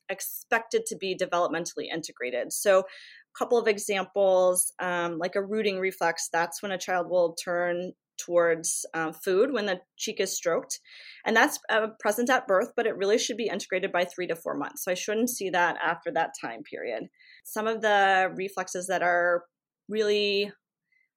expected 0.09 0.87
to 0.87 0.97
be 0.97 1.17
developmentally 1.17 1.87
integrated. 1.93 2.53
So, 2.53 2.81
a 2.81 3.39
couple 3.39 3.59
of 3.59 3.67
examples, 3.67 4.73
um, 4.79 5.19
like 5.19 5.35
a 5.35 5.43
rooting 5.43 5.81
reflex, 5.81 6.29
that's 6.33 6.63
when 6.63 6.71
a 6.71 6.79
child 6.79 7.11
will 7.11 7.35
turn 7.35 7.93
towards 8.19 8.85
uh, 8.95 9.13
food 9.13 9.53
when 9.53 9.67
the 9.67 9.81
cheek 9.97 10.21
is 10.21 10.37
stroked. 10.37 10.81
And 11.25 11.37
that's 11.37 11.59
uh, 11.71 11.89
present 12.01 12.31
at 12.31 12.47
birth, 12.47 12.73
but 12.77 12.87
it 12.87 12.97
really 12.97 13.19
should 13.19 13.37
be 13.37 13.49
integrated 13.49 13.93
by 13.93 14.05
three 14.05 14.27
to 14.27 14.37
four 14.37 14.57
months. 14.57 14.85
So 14.85 14.91
I 14.91 14.95
shouldn't 14.95 15.31
see 15.31 15.51
that 15.51 15.77
after 15.83 16.11
that 16.13 16.33
time 16.41 16.63
period. 16.63 17.05
Some 17.45 17.67
of 17.67 17.81
the 17.81 18.33
reflexes 18.37 18.87
that 18.89 19.03
are 19.03 19.45
really, 19.89 20.53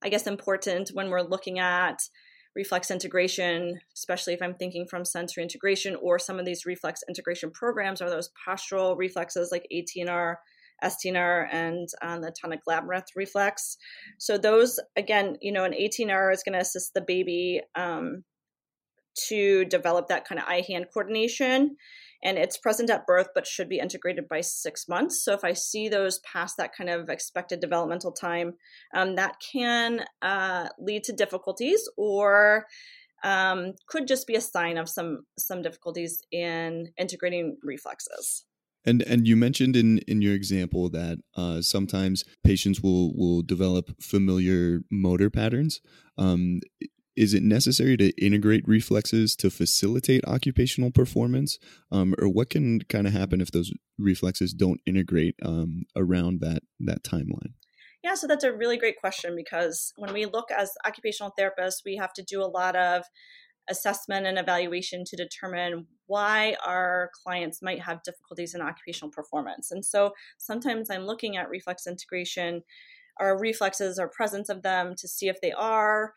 I 0.03 0.10
guess, 0.10 0.27
important 0.27 0.89
when 0.93 1.10
we're 1.10 1.22
looking 1.22 1.60
at 1.60 2.00
reflex 2.55 2.91
integration, 2.91 3.79
especially 3.96 4.34
if 4.34 4.41
I'm 4.41 4.55
thinking 4.55 4.86
from 4.86 5.05
sensory 5.05 5.43
integration 5.43 5.96
or 6.01 6.20
some 6.20 6.39
of 6.39 6.46
these 6.46 6.65
reflex 6.65 7.01
integration 7.08 7.51
programs, 7.51 8.01
are 8.01 8.10
those 8.10 8.29
postural 8.48 8.98
reflexes 8.98 9.51
like 9.51 9.67
ATNR 9.74 10.36
STNR 10.84 11.48
and 11.52 11.88
um, 12.02 12.22
the 12.22 12.32
tonic 12.32 12.62
labyrinth 12.68 13.08
reflex. 13.16 13.78
So 14.18 14.38
those, 14.38 14.80
again, 14.96 15.38
you 15.42 15.52
know, 15.52 15.64
an 15.64 15.74
ATNR 15.74 16.34
is 16.34 16.44
going 16.44 16.54
to 16.54 16.60
assist 16.60 16.94
the 16.94 17.02
baby 17.02 17.62
um, 17.76 18.24
to 19.28 19.66
develop 19.66 20.08
that 20.08 20.26
kind 20.26 20.40
of 20.40 20.48
eye-hand 20.48 20.88
coordination. 20.94 21.76
And 22.24 22.38
it's 22.38 22.58
present 22.58 22.92
at 22.92 23.08
birth, 23.08 23.30
but 23.34 23.48
should 23.48 23.68
be 23.68 23.80
integrated 23.80 24.28
by 24.28 24.42
six 24.42 24.88
months. 24.88 25.24
So 25.26 25.34
if 25.34 25.44
I 25.44 25.54
see 25.54 25.90
those 25.90 26.20
past 26.20 26.56
that 26.58 26.76
kind 26.76 26.90
of 26.90 27.10
expected 27.10 27.60
developmental 27.60 28.12
time, 28.12 28.54
um, 28.94 29.16
that 29.16 29.38
can 29.52 30.06
uh, 30.22 30.70
lead 30.80 31.04
to 31.06 31.14
difficulties 31.14 31.90
or 31.98 32.68
um, 33.24 33.74
could 33.88 34.08
just 34.08 34.28
be 34.28 34.36
a 34.36 34.42
sign 34.42 34.78
of 34.78 34.90
some 34.90 35.26
some 35.38 35.62
difficulties 35.62 36.22
in 36.32 36.92
integrating 36.98 37.58
reflexes. 37.64 38.46
And 38.86 39.02
and 39.04 39.28
you 39.28 39.36
mentioned 39.36 39.76
in 39.76 40.00
in 40.00 40.22
your 40.22 40.34
example 40.34 40.90
that 40.90 41.20
uh, 41.36 41.62
sometimes 41.62 42.24
patients 42.44 42.82
will 42.82 43.16
will 43.16 43.42
develop 43.42 44.02
familiar 44.02 44.82
motor 44.90 45.30
patterns. 45.30 45.82
Um, 46.18 46.62
is 47.16 47.34
it 47.34 47.44
necessary 47.44 47.98
to 47.98 48.10
integrate 48.24 48.68
reflexes 48.68 49.36
to 49.36 49.50
facilitate 49.50 50.26
occupational 50.26 50.92
performance, 50.92 51.60
um, 51.92 52.16
or 52.20 52.30
what 52.30 52.50
can 52.50 52.80
kind 52.82 53.06
of 53.06 53.14
happen 53.14 53.42
if 53.42 53.52
those 53.52 53.72
reflexes 54.00 54.54
don't 54.54 54.80
integrate 54.86 55.36
um, 55.44 55.84
around 55.96 56.40
that 56.42 56.64
that 56.80 57.04
timeline? 57.04 57.54
Yeah, 58.04 58.16
so 58.16 58.26
that's 58.26 58.44
a 58.44 58.54
really 58.54 58.78
great 58.78 58.98
question 59.00 59.36
because 59.36 59.94
when 59.96 60.14
we 60.14 60.26
look 60.26 60.50
as 60.50 60.72
occupational 60.88 61.34
therapists, 61.40 61.86
we 61.86 61.98
have 61.98 62.14
to 62.14 62.24
do 62.24 62.42
a 62.42 62.50
lot 62.50 62.76
of 62.76 63.04
assessment 63.70 64.26
and 64.26 64.40
evaluation 64.40 65.04
to 65.06 65.16
determine 65.16 65.86
why 66.12 66.58
our 66.65 67.10
clients 67.24 67.62
might 67.62 67.82
have 67.82 68.03
difficulties 68.03 68.53
in 68.53 68.62
occupational 68.62 69.10
performance. 69.10 69.72
And 69.72 69.84
so 69.84 70.12
sometimes 70.38 70.89
I'm 70.89 71.06
looking 71.06 71.38
at 71.38 71.50
reflex 71.50 71.88
integration, 71.88 72.63
our 73.18 73.39
reflexes 73.39 73.98
or 73.98 74.10
presence 74.10 74.50
of 74.50 74.62
them 74.62 74.94
to 74.98 75.08
see 75.08 75.30
if 75.30 75.39
they 75.41 75.53
are. 75.53 76.13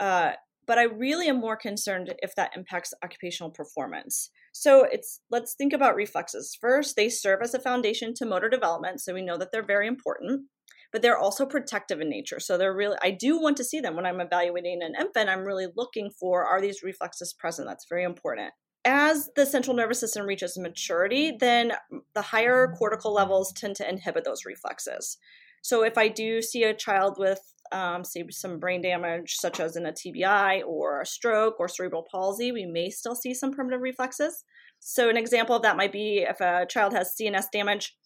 Uh, 0.00 0.32
but 0.66 0.78
I 0.78 0.84
really 0.84 1.28
am 1.28 1.40
more 1.40 1.58
concerned 1.58 2.14
if 2.22 2.34
that 2.36 2.56
impacts 2.56 2.94
occupational 3.04 3.50
performance. 3.50 4.30
So 4.52 4.84
it's 4.90 5.20
let's 5.30 5.54
think 5.54 5.74
about 5.74 5.94
reflexes. 5.94 6.56
First, 6.58 6.96
they 6.96 7.10
serve 7.10 7.40
as 7.42 7.52
a 7.52 7.60
foundation 7.60 8.14
to 8.14 8.24
motor 8.24 8.48
development, 8.48 9.02
so 9.02 9.12
we 9.12 9.20
know 9.20 9.36
that 9.36 9.52
they're 9.52 9.62
very 9.74 9.86
important 9.86 10.46
but 10.94 11.02
they're 11.02 11.18
also 11.18 11.44
protective 11.44 12.00
in 12.00 12.08
nature. 12.08 12.38
So 12.38 12.56
they're 12.56 12.72
really, 12.72 12.96
I 13.02 13.10
do 13.10 13.36
want 13.36 13.56
to 13.56 13.64
see 13.64 13.80
them 13.80 13.96
when 13.96 14.06
I'm 14.06 14.20
evaluating 14.20 14.80
an 14.80 14.94
infant. 14.96 15.28
I'm 15.28 15.44
really 15.44 15.66
looking 15.74 16.08
for 16.08 16.44
are 16.44 16.60
these 16.60 16.84
reflexes 16.84 17.34
present? 17.36 17.66
That's 17.66 17.88
very 17.88 18.04
important. 18.04 18.52
As 18.84 19.30
the 19.34 19.46
central 19.46 19.74
nervous 19.74 20.00
system 20.00 20.26
reaches 20.26 20.58
maturity, 20.58 21.32
then 21.38 21.72
the 22.14 22.22
higher 22.22 22.74
cortical 22.78 23.14
levels 23.14 23.52
tend 23.52 23.76
to 23.76 23.88
inhibit 23.88 24.24
those 24.24 24.44
reflexes. 24.44 25.16
So 25.62 25.82
if 25.82 25.96
I 25.96 26.08
do 26.08 26.42
see 26.42 26.64
a 26.64 26.74
child 26.74 27.16
with, 27.18 27.40
um, 27.72 28.04
say, 28.04 28.26
some 28.30 28.58
brain 28.58 28.82
damage, 28.82 29.36
such 29.36 29.58
as 29.58 29.76
in 29.76 29.86
a 29.86 29.92
TBI 29.92 30.62
or 30.66 31.00
a 31.00 31.06
stroke 31.06 31.58
or 31.58 31.68
cerebral 31.68 32.06
palsy, 32.10 32.52
we 32.52 32.66
may 32.66 32.90
still 32.90 33.14
see 33.14 33.32
some 33.32 33.52
primitive 33.52 33.80
reflexes. 33.80 34.44
So 34.80 35.08
an 35.08 35.16
example 35.16 35.56
of 35.56 35.62
that 35.62 35.78
might 35.78 35.92
be 35.92 36.18
if 36.18 36.42
a 36.42 36.66
child 36.68 36.92
has 36.92 37.14
CNS 37.18 37.46
damage, 37.50 37.96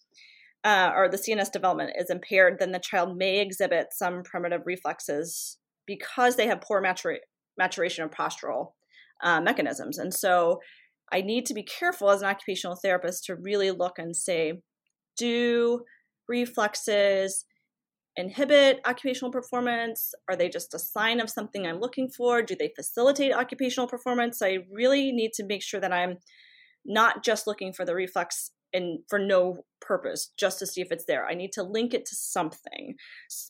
uh, 0.63 0.91
or 0.95 1.09
the 1.09 1.17
CNS 1.17 1.51
development 1.51 1.91
is 1.97 2.09
impaired, 2.09 2.57
then 2.59 2.71
the 2.71 2.79
child 2.79 3.17
may 3.17 3.39
exhibit 3.39 3.87
some 3.91 4.23
primitive 4.23 4.61
reflexes 4.65 5.57
because 5.85 6.37
they 6.37 6.47
have 6.47 6.61
poor 6.61 6.81
matura- 6.81 7.19
maturation 7.57 8.05
of 8.05 8.11
postural 8.11 8.71
uh, 9.23 9.41
mechanisms. 9.41 9.97
And 9.97 10.13
so 10.13 10.59
I 11.11 11.21
need 11.21 11.45
to 11.47 11.53
be 11.53 11.63
careful 11.63 12.09
as 12.09 12.21
an 12.21 12.29
occupational 12.29 12.75
therapist 12.75 13.25
to 13.25 13.35
really 13.35 13.71
look 13.71 13.97
and 13.97 14.15
say, 14.15 14.61
do 15.17 15.81
reflexes 16.27 17.45
inhibit 18.15 18.79
occupational 18.85 19.31
performance? 19.31 20.13
Are 20.29 20.35
they 20.35 20.49
just 20.49 20.73
a 20.73 20.79
sign 20.79 21.19
of 21.19 21.29
something 21.29 21.65
I'm 21.65 21.79
looking 21.79 22.09
for? 22.09 22.41
Do 22.41 22.55
they 22.55 22.71
facilitate 22.75 23.33
occupational 23.33 23.87
performance? 23.87 24.41
I 24.41 24.59
really 24.71 25.11
need 25.11 25.33
to 25.33 25.45
make 25.45 25.63
sure 25.63 25.79
that 25.79 25.93
I'm 25.93 26.17
not 26.85 27.23
just 27.23 27.47
looking 27.47 27.73
for 27.73 27.85
the 27.85 27.95
reflex 27.95 28.51
and 28.73 28.99
for 29.09 29.19
no 29.19 29.63
purpose 29.81 30.31
just 30.37 30.59
to 30.59 30.67
see 30.67 30.81
if 30.81 30.91
it's 30.91 31.05
there. 31.05 31.25
I 31.25 31.33
need 31.33 31.51
to 31.53 31.63
link 31.63 31.93
it 31.93 32.05
to 32.05 32.15
something 32.15 32.95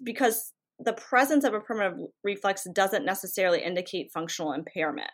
because 0.03 0.53
the 0.79 0.93
presence 0.93 1.43
of 1.43 1.53
a 1.53 1.59
primitive 1.59 1.97
reflex 2.23 2.65
doesn't 2.73 3.05
necessarily 3.05 3.61
indicate 3.61 4.11
functional 4.13 4.53
impairment. 4.53 5.11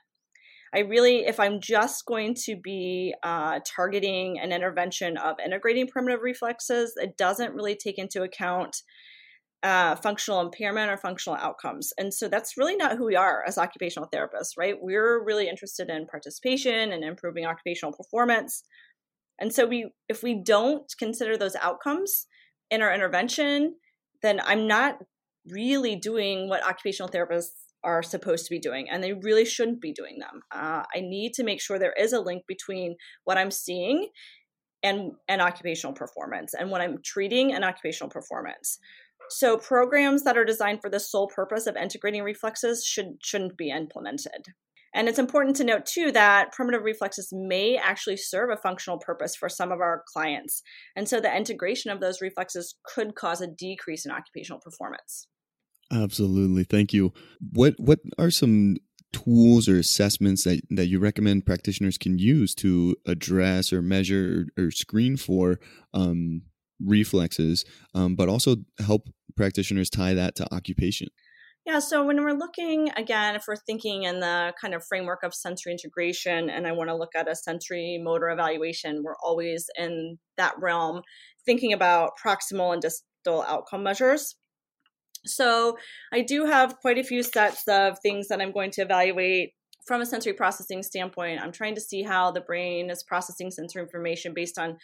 I 0.75 0.79
really, 0.79 1.25
if 1.25 1.39
I'm 1.39 1.62
just 1.62 2.05
going 2.05 2.36
to 2.46 2.58
be 2.58 3.15
uh, 3.24 3.60
targeting 3.65 4.39
an 4.39 4.51
intervention 4.51 5.17
of 5.17 5.38
integrating 5.44 5.88
primitive 5.88 6.22
reflexes, 6.22 6.94
it 6.98 7.15
doesn't 7.17 7.53
really 7.53 7.75
take 7.75 7.98
into 7.98 8.24
account 8.24 8.82
uh, 9.63 9.96
functional 9.96 10.41
impairment 10.41 10.91
or 10.91 10.98
functional 10.98 11.38
outcomes. 11.38 11.94
And 11.98 12.13
so 12.13 12.27
that's 12.27 12.58
really 12.58 12.75
not 12.75 12.98
who 12.98 13.05
we 13.05 13.15
are 13.15 13.44
as 13.48 13.58
occupational 13.58 14.10
therapists, 14.13 14.51
right? 14.58 14.75
We're 14.79 15.24
really 15.24 15.48
interested 15.48 15.89
in 15.89 16.08
participation 16.08 16.91
and 16.91 17.03
improving 17.03 17.46
occupational 17.46 17.94
performance. 17.94 18.63
And 19.39 19.53
so 19.53 19.65
we 19.65 19.91
if 20.08 20.24
we 20.24 20.41
don't 20.44 20.86
consider 21.00 21.38
those 21.38 21.55
outcomes 21.55 22.27
in 22.70 22.82
our 22.82 22.94
intervention, 22.94 23.75
then 24.22 24.39
I'm 24.46 24.67
not 24.67 25.00
really 25.48 25.96
doing 25.96 26.50
what 26.50 26.65
occupational 26.65 27.10
therapists 27.10 27.64
are 27.86 28.04
supposed 28.04 28.46
to 28.46 28.50
be 28.50 28.60
doing, 28.60 28.89
and 28.89 29.01
they 29.01 29.13
really 29.13 29.46
shouldn't 29.46 29.80
be 29.80 29.94
doing 29.94 30.18
them. 30.20 30.42
Uh, 30.51 30.84
I 30.94 31.01
need 31.01 31.34
to 31.36 31.44
make 31.44 31.62
sure 31.62 31.80
there 31.80 31.94
is 31.98 32.12
a 32.12 32.20
link 32.20 32.44
between 32.48 32.96
what 33.24 33.38
I'm 33.38 33.51
seeing 33.51 34.10
and 34.84 35.13
and 35.27 35.42
occupational 35.42 35.94
performance, 35.94 36.54
and 36.54 36.70
what 36.72 36.82
I'm 36.82 36.98
treating 37.04 37.54
and 37.54 37.63
occupational 37.63 38.10
performance. 38.10 38.80
So 39.30 39.58
programs 39.58 40.24
that 40.24 40.38
are 40.38 40.46
designed 40.46 40.82
for 40.82 40.89
the 40.89 41.00
sole 41.00 41.27
purpose 41.27 41.68
of 41.68 41.77
integrating 41.77 42.24
reflexes 42.24 42.86
should 42.86 43.18
shouldn't 43.22 43.58
be 43.58 43.70
implemented. 43.70 44.54
And 44.96 45.10
it's 45.10 45.20
important 45.20 45.58
to 45.58 45.65
note 45.65 45.86
too 45.86 46.12
that 46.13 46.54
primitive 46.54 46.84
reflexes 46.84 47.30
may 47.34 47.75
actually 47.75 48.15
serve 48.15 48.50
a 48.50 48.58
functional 48.58 48.98
purpose 48.98 49.36
for 49.36 49.50
some 49.50 49.74
of 49.74 49.82
our 49.82 50.04
clients. 50.13 50.63
And 50.96 51.10
so 51.10 51.20
the 51.20 51.36
integration 51.36 51.92
of 51.92 52.00
those 52.00 52.22
reflexes 52.22 52.75
could 52.86 53.13
cause 53.13 53.42
a 53.42 53.48
decrease 53.48 54.06
in 54.06 54.12
occupational 54.12 54.62
performance. 54.62 55.27
Absolutely. 55.92 56.63
Thank 56.63 56.94
you. 56.94 57.13
What 57.54 57.75
what 57.77 58.00
are 58.18 58.32
some 58.32 58.77
tools 59.13 59.70
or 59.70 59.77
assessments 59.77 60.44
that, 60.44 60.62
that 60.70 60.88
you 60.88 61.00
recommend 61.00 61.46
practitioners 61.46 61.98
can 61.98 62.20
use 62.20 62.54
to 62.56 62.96
address 63.08 63.72
or 63.72 63.82
measure 63.82 64.46
or, 64.58 64.65
or 64.65 64.72
screen 64.72 65.15
for 65.15 65.60
um, 65.94 66.42
reflexes, 66.84 67.63
um, 67.94 68.15
but 68.15 68.27
also 68.27 68.58
help 68.80 69.08
practitioners 69.38 69.89
tie 69.89 70.13
that 70.13 70.36
to 70.36 70.54
occupation? 70.54 71.08
Yeah, 71.65 71.80
so 71.80 72.06
when 72.06 72.24
we're 72.24 72.38
looking 72.38 72.92
again, 72.96 73.36
if 73.36 73.46
we're 73.48 73.56
thinking 73.56 74.04
in 74.04 74.20
the 74.20 74.54
kind 74.62 74.75
of 74.75 74.86
framework 74.86 75.24
of 75.24 75.34
sensory 75.34 75.72
integration, 75.72 76.50
and 76.50 76.68
I 76.68 76.74
want 76.74 76.89
to 76.89 76.96
look 76.96 77.15
at 77.15 77.27
a 77.27 77.36
sensory 77.36 78.00
motor 78.04 78.30
evaluation, 78.30 79.01
we're 79.04 79.15
always 79.24 79.65
in 79.77 80.20
that 80.38 80.54
realm 80.60 81.01
thinking 81.44 81.74
about 81.74 82.12
proximal 82.24 82.74
and 82.74 82.82
distal 82.82 83.42
outcome 83.42 83.82
measures. 83.82 84.36
So 85.25 85.77
I 86.13 86.22
do 86.22 86.46
have 86.46 86.77
quite 86.77 86.98
a 86.98 87.03
few 87.03 87.24
sets 87.24 87.63
of 87.67 88.00
things 88.00 88.27
that 88.27 88.41
I'm 88.41 88.51
going 88.51 88.72
to 88.72 88.82
evaluate 88.82 89.53
from 89.86 90.01
a 90.01 90.05
sensory 90.05 90.34
processing 90.34 90.84
standpoint. 90.84 91.41
I'm 91.41 91.51
trying 91.51 91.75
to 91.75 91.82
see 91.82 92.03
how 92.03 92.32
the 92.32 92.41
brain 92.41 92.89
is 92.89 93.03
processing 93.03 93.51
sensory 93.51 93.84
information 93.84 94.34
based 94.34 94.58
on 94.58 94.77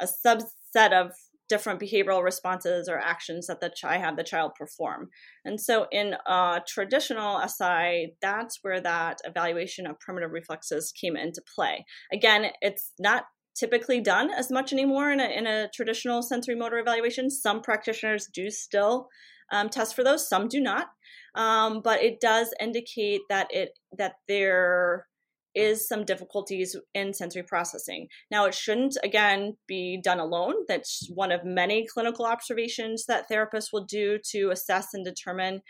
a 0.00 0.06
subset 0.06 0.92
of 0.92 1.12
different 1.48 1.80
behavioral 1.80 2.24
responses 2.24 2.88
or 2.88 2.98
actions 2.98 3.46
that 3.46 3.60
the 3.60 3.68
ch- 3.68 3.84
I 3.84 3.98
have 3.98 4.16
the 4.16 4.24
child 4.24 4.52
perform. 4.58 5.10
And 5.44 5.60
so 5.60 5.86
in 5.92 6.14
a 6.26 6.62
traditional 6.66 7.46
SI, 7.46 8.14
that's 8.22 8.60
where 8.62 8.80
that 8.80 9.18
evaluation 9.24 9.86
of 9.86 10.00
primitive 10.00 10.30
reflexes 10.30 10.92
came 10.92 11.14
into 11.14 11.42
play. 11.54 11.84
Again, 12.10 12.46
it's 12.62 12.92
not 12.98 13.24
typically 13.54 14.00
done 14.00 14.30
as 14.30 14.50
much 14.50 14.72
anymore 14.72 15.10
in 15.10 15.20
a, 15.20 15.26
in 15.26 15.46
a 15.46 15.68
traditional 15.74 16.22
sensory 16.22 16.54
motor 16.54 16.78
evaluation. 16.78 17.30
Some 17.30 17.62
practitioners 17.62 18.26
do 18.26 18.50
still 18.50 19.08
um, 19.52 19.68
test 19.68 19.94
for 19.94 20.02
those, 20.02 20.28
some 20.28 20.48
do 20.48 20.60
not. 20.60 20.88
Um, 21.34 21.80
but 21.82 22.02
it 22.02 22.20
does 22.20 22.52
indicate 22.60 23.22
that 23.28 23.48
it 23.50 23.78
that 23.96 24.16
there 24.28 25.06
is 25.54 25.86
some 25.86 26.04
difficulties 26.04 26.76
in 26.94 27.12
sensory 27.12 27.42
processing. 27.42 28.08
Now, 28.30 28.46
it 28.46 28.54
shouldn't, 28.54 28.96
again, 29.04 29.56
be 29.66 30.00
done 30.02 30.18
alone. 30.18 30.54
That's 30.66 31.10
one 31.14 31.30
of 31.30 31.44
many 31.44 31.86
clinical 31.86 32.24
observations 32.24 33.04
that 33.06 33.28
therapists 33.30 33.68
will 33.72 33.84
do 33.84 34.18
to 34.30 34.50
assess 34.50 34.94
and 34.94 35.04
determine 35.04 35.60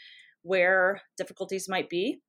where 0.42 1.02
difficulties 1.16 1.68
might 1.68 1.88
be. 1.88 2.20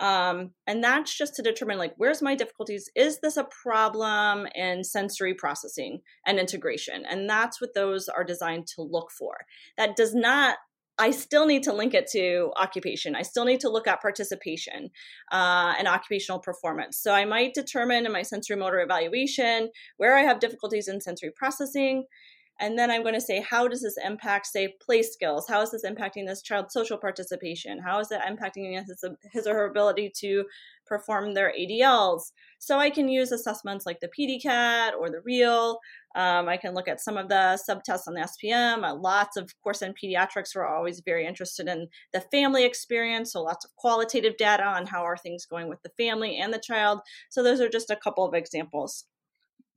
Um, 0.00 0.52
and 0.66 0.82
that's 0.82 1.16
just 1.16 1.34
to 1.36 1.42
determine 1.42 1.76
like 1.76 1.92
where's 1.98 2.22
my 2.22 2.34
difficulties 2.34 2.88
is 2.96 3.20
this 3.20 3.36
a 3.36 3.44
problem 3.44 4.46
in 4.54 4.82
sensory 4.82 5.34
processing 5.34 6.00
and 6.26 6.38
integration 6.38 7.04
and 7.08 7.28
that's 7.28 7.60
what 7.60 7.74
those 7.74 8.08
are 8.08 8.24
designed 8.24 8.66
to 8.68 8.82
look 8.82 9.10
for 9.10 9.36
that 9.76 9.96
does 9.96 10.14
not 10.14 10.56
I 11.00 11.12
still 11.12 11.46
need 11.46 11.62
to 11.62 11.72
link 11.72 11.94
it 11.94 12.06
to 12.12 12.52
occupation. 12.58 13.16
I 13.16 13.22
still 13.22 13.46
need 13.46 13.60
to 13.60 13.70
look 13.70 13.88
at 13.88 14.02
participation 14.02 14.90
uh, 15.32 15.72
and 15.78 15.88
occupational 15.88 16.40
performance. 16.40 16.98
So 16.98 17.14
I 17.14 17.24
might 17.24 17.54
determine 17.54 18.04
in 18.04 18.12
my 18.12 18.20
sensory 18.20 18.56
motor 18.56 18.80
evaluation 18.80 19.70
where 19.96 20.14
I 20.18 20.22
have 20.22 20.40
difficulties 20.40 20.88
in 20.88 21.00
sensory 21.00 21.32
processing. 21.34 22.04
And 22.60 22.78
then 22.78 22.90
I'm 22.90 23.02
going 23.02 23.14
to 23.14 23.20
say, 23.22 23.40
how 23.40 23.66
does 23.66 23.80
this 23.80 23.96
impact, 24.04 24.46
say, 24.46 24.74
play 24.84 25.02
skills? 25.02 25.48
How 25.48 25.62
is 25.62 25.70
this 25.70 25.84
impacting 25.84 26.26
this 26.26 26.42
child's 26.42 26.74
social 26.74 26.98
participation? 26.98 27.78
How 27.78 28.00
is 28.00 28.10
it 28.10 28.20
impacting 28.20 28.78
his, 28.78 29.02
his 29.32 29.46
or 29.46 29.54
her 29.54 29.64
ability 29.64 30.12
to 30.18 30.44
perform 30.86 31.32
their 31.32 31.54
ADLs? 31.58 32.32
So 32.58 32.78
I 32.78 32.90
can 32.90 33.08
use 33.08 33.32
assessments 33.32 33.86
like 33.86 34.00
the 34.00 34.08
PEDI-CAT 34.08 34.92
or 35.00 35.08
the 35.08 35.22
REAL. 35.24 35.78
Um, 36.14 36.50
I 36.50 36.58
can 36.58 36.74
look 36.74 36.86
at 36.86 37.00
some 37.00 37.16
of 37.16 37.30
the 37.30 37.58
subtests 37.68 38.06
on 38.06 38.12
the 38.12 38.28
SPM. 38.28 38.84
Uh, 38.84 38.94
lots 38.94 39.38
of, 39.38 39.44
of 39.44 39.62
course, 39.62 39.80
in 39.80 39.94
pediatrics, 39.94 40.54
we're 40.54 40.66
always 40.66 41.00
very 41.00 41.26
interested 41.26 41.66
in 41.66 41.88
the 42.12 42.20
family 42.20 42.66
experience. 42.66 43.32
So 43.32 43.42
lots 43.42 43.64
of 43.64 43.74
qualitative 43.76 44.36
data 44.36 44.64
on 44.64 44.86
how 44.86 45.02
are 45.02 45.16
things 45.16 45.46
going 45.46 45.68
with 45.70 45.82
the 45.82 45.92
family 45.96 46.36
and 46.36 46.52
the 46.52 46.58
child. 46.58 47.00
So 47.30 47.42
those 47.42 47.60
are 47.62 47.70
just 47.70 47.88
a 47.88 47.96
couple 47.96 48.26
of 48.26 48.34
examples. 48.34 49.06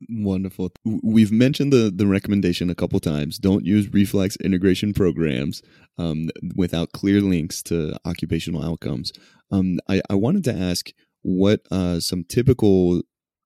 Wonderful. 0.10 0.72
We've 0.84 1.32
mentioned 1.32 1.72
the 1.72 1.92
the 1.94 2.08
recommendation 2.08 2.70
a 2.70 2.76
couple 2.76 3.00
times. 3.00 3.38
Don't 3.38 3.66
use 3.66 3.94
reflex 3.94 4.36
integration 4.38 4.94
programs 4.94 5.62
um, 5.98 6.30
without 6.56 6.92
clear 6.92 7.22
links 7.22 7.62
to 7.64 7.96
occupational 8.06 8.64
outcomes. 8.64 9.12
Um, 9.52 9.80
I, 9.88 10.02
I 10.10 10.16
wanted 10.16 10.44
to 10.46 10.56
ask 10.56 10.90
what 11.22 11.62
uh, 11.72 12.00
some 12.00 12.24
typical 12.24 13.02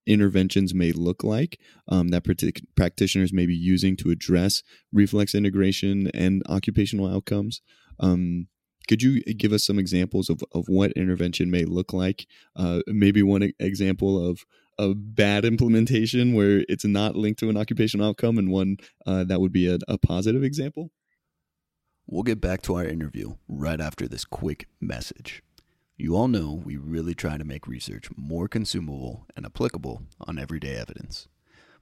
interventions 0.08 0.74
may 0.74 0.92
look 0.94 1.24
like 1.24 1.60
um, 1.90 2.10
that 2.10 2.24
partic- 2.24 2.64
practitioners 2.76 3.34
may 3.34 3.46
be 3.46 3.56
using 3.56 3.96
to 3.98 4.10
address 4.10 4.64
reflex 4.94 5.36
integration 5.36 6.10
and 6.14 6.42
occupational 6.48 7.08
outcomes. 7.08 7.62
Um, 8.00 8.48
could 8.88 9.04
you 9.04 9.22
give 9.22 9.52
us 9.52 9.66
some 9.66 9.78
examples 9.78 10.30
of, 10.30 10.42
of 10.54 10.66
what 10.70 10.94
intervention 10.94 11.52
may 11.52 11.66
look 11.66 11.92
like? 11.92 12.26
Uh, 12.56 12.80
maybe 12.88 13.22
one 13.22 13.52
example 13.60 14.30
of 14.30 14.46
a 14.80 14.94
bad 14.94 15.46
implementation 15.46 16.34
where 16.34 16.64
it's 16.70 16.86
not 16.86 17.16
linked 17.16 17.40
to 17.40 17.50
an 17.50 17.58
occupational 17.58 18.08
outcome, 18.10 18.38
and 18.38 18.52
one 18.52 18.78
uh, 19.06 19.24
that 19.24 19.42
would 19.42 19.52
be 19.52 19.68
a, 19.68 19.78
a 19.88 19.98
positive 19.98 20.44
example? 20.44 20.92
We'll 22.06 22.24
get 22.24 22.40
back 22.40 22.62
to 22.64 22.76
our 22.76 22.86
interview 22.86 23.36
right 23.48 23.82
after 23.82 24.08
this 24.08 24.24
quick 24.24 24.68
message. 24.80 25.44
You 25.98 26.16
all 26.16 26.28
know 26.28 26.62
we 26.64 26.78
really 26.78 27.16
try 27.16 27.38
to 27.38 27.44
make 27.44 27.68
research 27.68 28.08
more 28.16 28.48
consumable 28.48 29.26
and 29.36 29.46
applicable 29.46 30.04
on 30.22 30.38
everyday 30.38 30.76
evidence. 30.76 31.28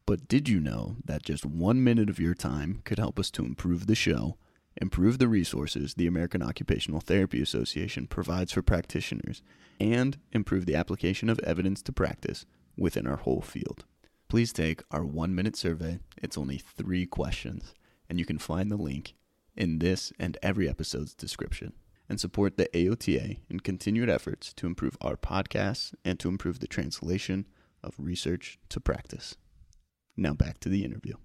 But 0.05 0.27
did 0.27 0.47
you 0.47 0.59
know 0.59 0.97
that 1.03 1.23
just 1.23 1.45
one 1.45 1.83
minute 1.83 2.09
of 2.09 2.19
your 2.19 2.33
time 2.33 2.81
could 2.85 2.97
help 2.97 3.19
us 3.19 3.29
to 3.31 3.43
improve 3.43 3.87
the 3.87 3.95
show, 3.95 4.37
improve 4.77 5.17
the 5.17 5.27
resources 5.27 5.95
the 5.95 6.07
American 6.07 6.41
Occupational 6.41 7.01
Therapy 7.01 7.41
Association 7.41 8.07
provides 8.07 8.51
for 8.53 8.61
practitioners, 8.61 9.41
and 9.79 10.17
improve 10.31 10.65
the 10.65 10.75
application 10.75 11.29
of 11.29 11.39
evidence 11.39 11.81
to 11.81 11.91
practice 11.91 12.45
within 12.77 13.07
our 13.07 13.17
whole 13.17 13.41
field? 13.41 13.85
Please 14.27 14.51
take 14.51 14.81
our 14.91 15.05
one 15.05 15.35
minute 15.35 15.55
survey. 15.55 15.99
It's 16.21 16.37
only 16.37 16.57
three 16.57 17.05
questions, 17.05 17.73
and 18.09 18.19
you 18.19 18.25
can 18.25 18.39
find 18.39 18.71
the 18.71 18.77
link 18.77 19.15
in 19.55 19.79
this 19.79 20.11
and 20.19 20.37
every 20.41 20.67
episode's 20.67 21.13
description 21.13 21.73
and 22.09 22.19
support 22.19 22.57
the 22.57 22.69
AOTA 22.73 23.39
in 23.49 23.59
continued 23.61 24.09
efforts 24.09 24.53
to 24.53 24.67
improve 24.67 24.97
our 25.01 25.15
podcasts 25.15 25.93
and 26.03 26.19
to 26.19 26.29
improve 26.29 26.59
the 26.59 26.67
translation 26.67 27.47
of 27.83 27.95
research 27.97 28.59
to 28.69 28.79
practice. 28.79 29.35
Now 30.17 30.33
back 30.33 30.59
to 30.59 30.69
the 30.69 30.83
interview. 30.83 31.15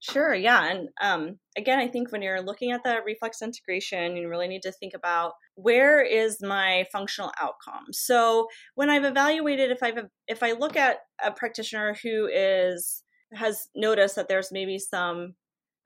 Sure, 0.00 0.34
yeah. 0.34 0.70
And 0.70 0.88
um, 1.00 1.38
again, 1.56 1.78
I 1.78 1.88
think 1.88 2.12
when 2.12 2.22
you're 2.22 2.42
looking 2.42 2.70
at 2.70 2.82
the 2.84 3.00
reflex 3.04 3.40
integration, 3.42 4.16
you 4.16 4.28
really 4.28 4.46
need 4.46 4.62
to 4.62 4.72
think 4.72 4.92
about 4.94 5.32
where 5.54 6.00
is 6.02 6.38
my 6.42 6.84
functional 6.92 7.32
outcome. 7.40 7.86
So 7.92 8.46
when 8.74 8.90
I've 8.90 9.04
evaluated, 9.04 9.70
if 9.70 9.82
I've 9.82 9.98
if 10.28 10.42
I 10.42 10.52
look 10.52 10.76
at 10.76 10.98
a 11.24 11.32
practitioner 11.32 11.96
who 12.02 12.28
is 12.32 13.02
has 13.34 13.68
noticed 13.74 14.16
that 14.16 14.28
there's 14.28 14.52
maybe 14.52 14.78
some 14.78 15.34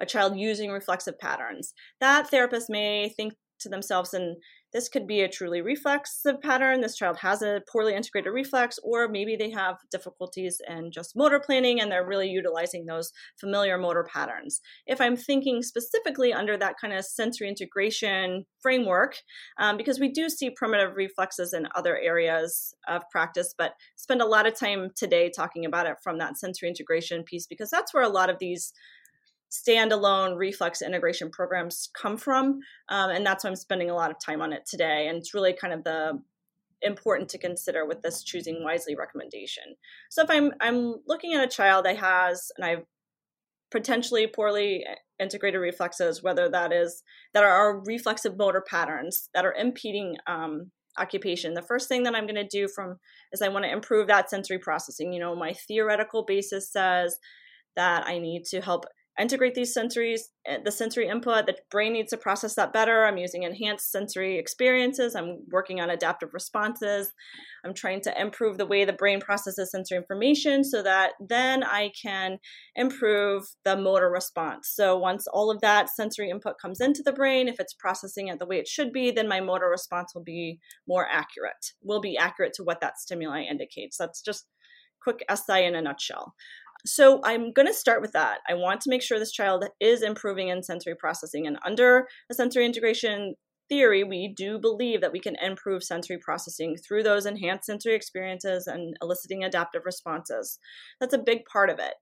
a 0.01 0.07
child 0.07 0.37
using 0.37 0.70
reflexive 0.70 1.18
patterns, 1.18 1.73
that 2.01 2.29
therapist 2.31 2.68
may 2.68 3.11
think 3.16 3.35
to 3.61 3.68
themselves 3.68 4.12
and 4.12 4.37
this 4.72 4.88
could 4.88 5.06
be 5.06 5.20
a 5.20 5.28
truly 5.28 5.61
reflexive 5.61 6.40
pattern 6.40 6.80
this 6.80 6.96
child 6.96 7.18
has 7.18 7.42
a 7.42 7.62
poorly 7.70 7.94
integrated 7.94 8.33
reflex 8.33 8.78
or 8.83 9.09
maybe 9.09 9.37
they 9.37 9.50
have 9.50 9.76
difficulties 9.90 10.61
in 10.68 10.90
just 10.90 11.16
motor 11.16 11.40
planning 11.40 11.80
and 11.80 11.90
they're 11.90 12.06
really 12.06 12.28
utilizing 12.28 12.87
those 12.87 13.12
familiar 13.38 13.78
motor 13.78 14.06
patterns. 14.12 14.61
If 14.87 15.00
i'm 15.00 15.16
thinking 15.16 15.62
specifically 15.62 16.33
under 16.33 16.56
that 16.56 16.74
kind 16.80 16.92
of 16.92 17.04
sensory 17.04 17.48
integration 17.48 18.44
framework 18.61 19.16
um, 19.59 19.76
because 19.76 19.98
we 19.98 20.11
do 20.11 20.28
see 20.28 20.50
primitive 20.50 20.96
reflexes 20.96 21.52
in 21.52 21.66
other 21.74 21.98
areas 21.98 22.74
of 22.88 23.02
practice 23.11 23.54
but 23.56 23.72
spend 23.96 24.22
a 24.22 24.26
lot 24.26 24.46
of 24.46 24.59
time 24.59 24.90
today 24.96 25.30
talking 25.35 25.64
about 25.64 25.87
it 25.87 25.96
from 26.02 26.18
that 26.18 26.38
sensory 26.38 26.68
integration 26.68 27.22
piece 27.24 27.46
because 27.46 27.70
that's 27.70 27.92
where 27.94 28.02
a 28.02 28.09
lot 28.09 28.30
of 28.30 28.38
these 28.38 28.72
standalone 29.50 30.36
reflex 30.36 30.82
integration 30.82 31.30
programs 31.30 31.88
come 31.94 32.16
from. 32.16 32.60
Um, 32.88 33.10
and 33.10 33.26
that's 33.26 33.44
why 33.44 33.50
I'm 33.50 33.56
spending 33.56 33.90
a 33.90 33.94
lot 33.94 34.10
of 34.10 34.16
time 34.24 34.40
on 34.42 34.52
it 34.52 34.64
today. 34.66 35.06
And 35.08 35.18
it's 35.18 35.34
really 35.34 35.52
kind 35.52 35.74
of 35.74 35.84
the 35.84 36.20
important 36.82 37.28
to 37.28 37.38
consider 37.38 37.84
with 37.86 38.00
this 38.02 38.22
choosing 38.22 38.64
wisely 38.64 38.94
recommendation. 38.96 39.64
So 40.08 40.22
if 40.22 40.30
I'm 40.30 40.52
I'm 40.60 40.94
looking 41.06 41.34
at 41.34 41.44
a 41.44 41.48
child 41.48 41.84
that 41.84 41.98
has 41.98 42.50
and 42.56 42.64
I've 42.64 42.84
potentially 43.70 44.26
poorly 44.26 44.84
integrated 45.18 45.60
reflexes, 45.60 46.22
whether 46.22 46.48
that 46.48 46.72
is 46.72 47.02
that 47.34 47.44
are 47.44 47.82
reflexive 47.84 48.36
motor 48.36 48.64
patterns 48.66 49.28
that 49.34 49.44
are 49.44 49.52
impeding 49.52 50.16
um, 50.26 50.70
occupation. 50.98 51.54
The 51.54 51.62
first 51.62 51.88
thing 51.88 52.02
that 52.04 52.14
I'm 52.14 52.26
going 52.26 52.34
to 52.34 52.44
do 52.44 52.66
from 52.68 52.96
is 53.32 53.42
I 53.42 53.48
want 53.48 53.64
to 53.64 53.72
improve 53.72 54.08
that 54.08 54.30
sensory 54.30 54.58
processing. 54.58 55.12
You 55.12 55.20
know, 55.20 55.36
my 55.36 55.52
theoretical 55.52 56.24
basis 56.24 56.70
says 56.70 57.18
that 57.76 58.06
I 58.06 58.18
need 58.18 58.44
to 58.46 58.60
help 58.60 58.86
integrate 59.18 59.55
these 59.55 59.77
sensories, 59.77 60.20
eh, 60.46 60.59
the 60.64 60.70
sensory 60.70 61.09
input. 61.09 61.46
The 61.46 61.57
brain 61.70 61.92
needs 61.92 62.11
to 62.11 62.16
process 62.16 62.55
that 62.55 62.73
better. 62.73 63.05
I'm 63.05 63.18
using 63.18 63.42
enhanced 63.42 63.90
sensory 63.90 64.38
experiences. 64.38 65.14
I'm 65.14 65.38
working 65.51 65.81
on 65.81 65.90
adaptive 65.90 66.33
responses. 66.33 67.12
I'm 67.64 67.75
trying 67.75 68.01
to 68.03 68.20
improve 68.20 68.57
the 68.57 68.66
way 68.66 68.85
the 68.85 68.92
brain 68.92 69.20
processes 69.20 69.70
sensory 69.73 69.99
information 69.99 70.64
so 70.64 70.83
that 70.83 71.12
then 71.20 71.62
I 71.62 71.92
can 72.01 72.38
improve 72.77 73.44
the 73.64 73.77
motor 73.77 74.11
response. 74.11 74.70
So 74.73 74.96
once 74.99 75.27
all 75.27 75.51
of 75.51 75.61
that 75.61 75.90
sensory 75.90 76.31
input 76.31 76.59
comes 76.61 76.81
into 76.81 77.03
the 77.03 77.12
brain, 77.12 77.49
if 77.49 77.61
it's 77.61 77.75
processing 77.75 78.29
it 78.29 78.38
the 78.38 78.46
way 78.46 78.59
it 78.59 78.68
should 78.68 78.92
be, 78.92 79.11
then 79.11 79.29
my 79.29 79.40
motor 79.40 79.68
response 79.68 80.14
will 80.14 80.25
be 80.25 80.61
more 80.88 81.07
accurate, 81.11 81.73
will 81.83 82.01
be 82.01 82.16
accurate 82.16 82.55
to 82.55 82.64
what 82.64 82.81
that 82.81 82.99
stimuli 82.99 83.42
indicates. 83.42 83.96
That's 83.99 84.23
just 84.23 84.46
quick 85.03 85.25
SI 85.31 85.64
in 85.64 85.75
a 85.75 85.83
nutshell 85.83 86.35
so 86.86 87.20
I'm 87.24 87.52
going 87.52 87.66
to 87.66 87.74
start 87.74 88.00
with 88.00 88.12
that. 88.12 88.38
I 88.48 88.54
want 88.54 88.80
to 88.82 88.90
make 88.90 89.02
sure 89.02 89.18
this 89.18 89.32
child 89.32 89.64
is 89.80 90.02
improving 90.02 90.48
in 90.48 90.62
sensory 90.62 90.94
processing. 90.94 91.46
And 91.46 91.58
under 91.64 92.06
a 92.30 92.34
sensory 92.34 92.64
integration 92.66 93.34
theory, 93.68 94.04
we 94.04 94.34
do 94.36 94.58
believe 94.58 95.00
that 95.00 95.12
we 95.12 95.20
can 95.20 95.36
improve 95.36 95.82
sensory 95.82 96.18
processing 96.18 96.76
through 96.76 97.02
those 97.02 97.26
enhanced 97.26 97.66
sensory 97.66 97.94
experiences 97.94 98.66
and 98.66 98.96
eliciting 99.00 99.44
adaptive 99.44 99.82
responses. 99.84 100.58
That's 101.00 101.14
a 101.14 101.18
big 101.18 101.44
part 101.50 101.70
of 101.70 101.78
it. 101.78 101.94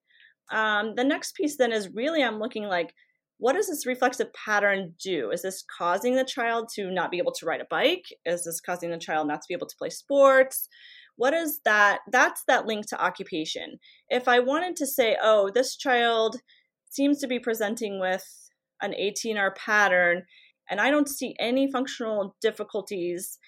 Um, 0.51 0.95
the 0.97 1.05
next 1.05 1.35
piece 1.35 1.57
then 1.57 1.73
is 1.73 1.91
really 1.95 2.23
I'm 2.23 2.39
looking 2.39 2.65
like, 2.65 2.95
what 3.39 3.53
does 3.53 3.69
this 3.69 3.87
reflexive 3.87 4.33
pattern 4.33 4.95
do? 5.03 5.31
Is 5.31 5.43
this 5.43 5.63
causing 5.79 6.17
the 6.17 6.25
child 6.25 6.69
to 6.75 6.91
not 6.91 7.11
be 7.11 7.19
able 7.19 7.33
to 7.33 7.47
ride 7.47 7.61
a 7.61 7.67
bike? 7.71 8.05
Is 8.25 8.45
this 8.45 8.61
causing 8.61 8.91
the 8.91 8.99
child 8.99 9.29
not 9.29 9.43
to 9.43 9.47
be 9.49 9.55
able 9.55 9.69
to 9.69 9.77
play 9.79 9.91
sports? 9.91 10.69
What 11.19 11.35
is 11.35 11.61
that 11.67 11.99
that's 12.11 12.43
that 12.49 12.65
link 12.65 12.87
to 12.87 13.05
occupation 13.05 13.79
if 14.09 14.29
i 14.29 14.39
wanted 14.39 14.77
to 14.77 14.87
say 14.87 15.17
oh 15.23 15.51
this 15.53 15.77
child 15.77 16.37
seems 16.91 17.19
to 17.19 17.27
be 17.27 17.39
presenting 17.39 18.01
with 18.01 18.25
an 18.81 18.93
ATNR 18.99 19.55
pattern, 19.57 20.23
and 20.71 20.81
I 20.81 20.91
don't 20.91 21.09
see 21.09 21.35
any 21.39 21.71
functional 21.71 22.37
difficulties 22.41 23.39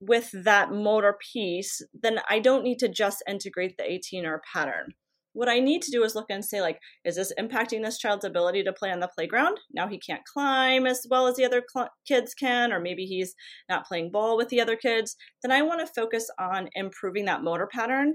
with 0.00 0.30
that 0.32 0.72
motor 0.72 1.16
piece, 1.32 1.82
then 1.92 2.20
I 2.28 2.38
don't 2.38 2.64
need 2.64 2.78
to 2.78 2.88
just 2.88 3.22
integrate 3.28 3.76
the 3.76 3.84
ATNR 3.84 4.38
pattern. 4.52 4.94
What 5.32 5.48
I 5.48 5.60
need 5.60 5.82
to 5.82 5.90
do 5.90 6.02
is 6.02 6.14
look 6.14 6.26
and 6.30 6.44
say, 6.44 6.60
like, 6.60 6.80
is 7.04 7.16
this 7.16 7.32
impacting 7.38 7.82
this 7.82 7.98
child's 7.98 8.24
ability 8.24 8.64
to 8.64 8.72
play 8.72 8.90
on 8.90 9.00
the 9.00 9.08
playground? 9.08 9.58
Now 9.72 9.86
he 9.86 9.98
can't 9.98 10.24
climb 10.24 10.86
as 10.86 11.06
well 11.08 11.26
as 11.26 11.36
the 11.36 11.44
other 11.44 11.62
cl- 11.72 11.90
kids 12.06 12.34
can, 12.34 12.72
or 12.72 12.80
maybe 12.80 13.04
he's 13.04 13.34
not 13.68 13.86
playing 13.86 14.10
ball 14.10 14.36
with 14.36 14.48
the 14.48 14.60
other 14.60 14.76
kids. 14.76 15.16
Then 15.42 15.52
I 15.52 15.62
want 15.62 15.80
to 15.80 16.00
focus 16.00 16.28
on 16.38 16.68
improving 16.74 17.26
that 17.26 17.44
motor 17.44 17.68
pattern 17.72 18.14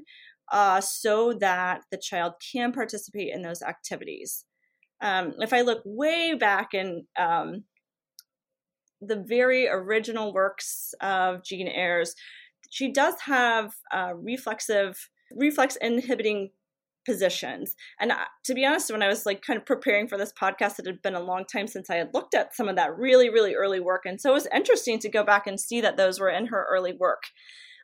uh, 0.52 0.82
so 0.82 1.34
that 1.34 1.82
the 1.92 1.98
child 1.98 2.34
can 2.52 2.72
participate 2.72 3.34
in 3.34 3.42
those 3.42 3.62
activities. 3.62 4.46
Um, 5.02 5.34
if 5.40 5.54
I 5.54 5.62
look 5.62 5.82
way 5.86 6.34
back 6.34 6.74
in 6.74 7.06
um, 7.18 7.64
the 9.02 9.24
very 9.26 9.68
original 9.68 10.34
works 10.34 10.94
of 11.02 11.44
Jean 11.44 11.68
Ayres, 11.68 12.16
she 12.70 12.92
does 12.92 13.16
have 13.22 13.74
uh, 13.94 14.14
reflexive, 14.16 15.10
reflex 15.32 15.78
inhibiting 15.78 16.52
positions. 17.06 17.76
And 18.00 18.12
to 18.46 18.54
be 18.54 18.66
honest, 18.66 18.92
when 18.92 19.04
I 19.04 19.08
was 19.08 19.26
like 19.26 19.42
kind 19.42 19.58
of 19.58 19.66
preparing 19.66 20.08
for 20.08 20.18
this 20.18 20.34
podcast, 20.34 20.80
it 20.80 20.88
had 20.88 21.02
been 21.02 21.16
a 21.16 21.20
long 21.20 21.46
time 21.46 21.68
since 21.68 21.90
I 21.90 21.96
had 21.96 22.14
looked 22.14 22.34
at 22.34 22.56
some 22.56 22.68
of 22.68 22.76
that 22.76 22.98
really, 22.98 23.30
really 23.30 23.56
early 23.56 23.80
work. 23.80 24.04
And 24.06 24.20
so 24.20 24.32
it 24.32 24.34
was 24.34 24.48
interesting 24.54 25.00
to 25.00 25.10
go 25.10 25.24
back 25.24 25.48
and 25.48 25.60
see 25.60 25.82
that 25.82 25.98
those 25.98 26.20
were 26.20 26.30
in 26.30 26.48
her 26.48 26.66
early 26.70 26.94
work. 26.94 27.24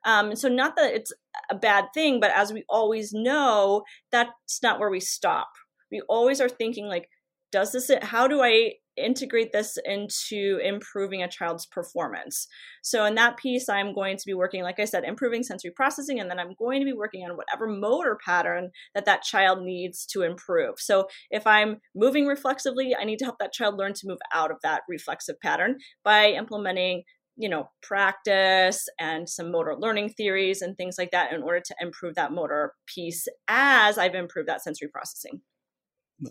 Um, 0.04 0.36
so 0.36 0.48
not 0.48 0.76
that 0.78 0.94
it's 0.94 1.12
a 1.50 1.56
bad 1.56 1.86
thing, 1.94 2.20
but 2.20 2.32
as 2.36 2.52
we 2.52 2.64
always 2.68 3.12
know, 3.14 3.84
that's 4.12 4.62
not 4.64 4.80
where 4.80 4.90
we 4.90 5.00
stop. 5.00 5.50
We 5.92 6.02
always 6.10 6.42
are 6.42 6.50
thinking 6.50 6.88
like, 6.88 7.08
does 7.52 7.72
this, 7.72 7.92
how 8.02 8.28
do 8.28 8.42
I 8.42 8.74
integrate 8.97 9.51
this 9.51 9.77
into 9.86 10.60
improving 10.63 11.23
a 11.23 11.27
child's 11.27 11.65
performance. 11.65 12.47
So 12.82 13.06
in 13.06 13.15
that 13.15 13.38
piece, 13.38 13.69
I'm 13.69 13.93
going 13.93 14.17
to 14.17 14.25
be 14.25 14.34
working, 14.34 14.63
like 14.63 14.80
I 14.80 14.86
said, 14.86 15.04
improving 15.04 15.43
sensory 15.43 15.71
processing, 15.71 16.19
and 16.19 16.30
then 16.30 16.39
I'm 16.39 16.56
going 16.58 16.80
to 16.82 16.86
be 16.86 16.93
working 16.93 17.23
on 17.23 17.38
whatever 17.38 17.67
motor 17.67 18.17
pattern 18.23 18.71
that 18.95 19.06
that 19.06 19.23
child 19.23 19.63
needs 19.63 20.06
to 20.08 20.23
improve. 20.23 20.75
So 20.80 21.08
if 21.30 21.47
I'm 21.47 21.77
moving 21.95 22.25
reflexively, 22.25 22.95
I 22.95 23.04
need 23.04 23.19
to 23.19 23.25
help 23.25 23.39
that 23.39 23.54
child 23.54 23.77
learn 23.77 23.93
to 23.93 24.08
move 24.08 24.19
out 24.34 24.51
of 24.51 24.58
that 24.63 24.82
reflexive 24.88 25.39
pattern 25.39 25.77
by 26.04 26.32
implementing 26.32 27.04
you 27.38 27.49
know 27.49 27.69
practice 27.82 28.88
and 28.99 29.27
some 29.30 29.51
motor 29.51 29.75
learning 29.77 30.10
theories 30.10 30.62
and 30.62 30.75
things 30.75 30.95
like 30.97 31.12
that 31.12 31.32
in 31.32 31.41
order 31.41 31.62
to 31.62 31.75
improve 31.80 32.13
that 32.15 32.32
motor 32.32 32.73
piece 32.86 33.25
as 33.47 33.97
i've 33.97 34.15
improved 34.15 34.49
that 34.49 34.62
sensory 34.62 34.89
processing 34.89 35.41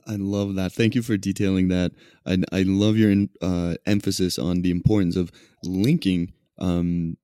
I 0.06 0.16
love 0.16 0.54
that. 0.54 0.72
Thank 0.72 0.94
you 0.94 1.02
for 1.02 1.16
detailing 1.16 1.68
that. 1.68 1.92
I, 2.26 2.38
I 2.52 2.62
love 2.62 2.96
your 2.96 3.26
uh, 3.40 3.74
emphasis 3.86 4.38
on 4.38 4.62
the 4.62 4.70
importance 4.70 5.16
of 5.16 5.32
linking 5.64 6.32
um, 6.58 7.16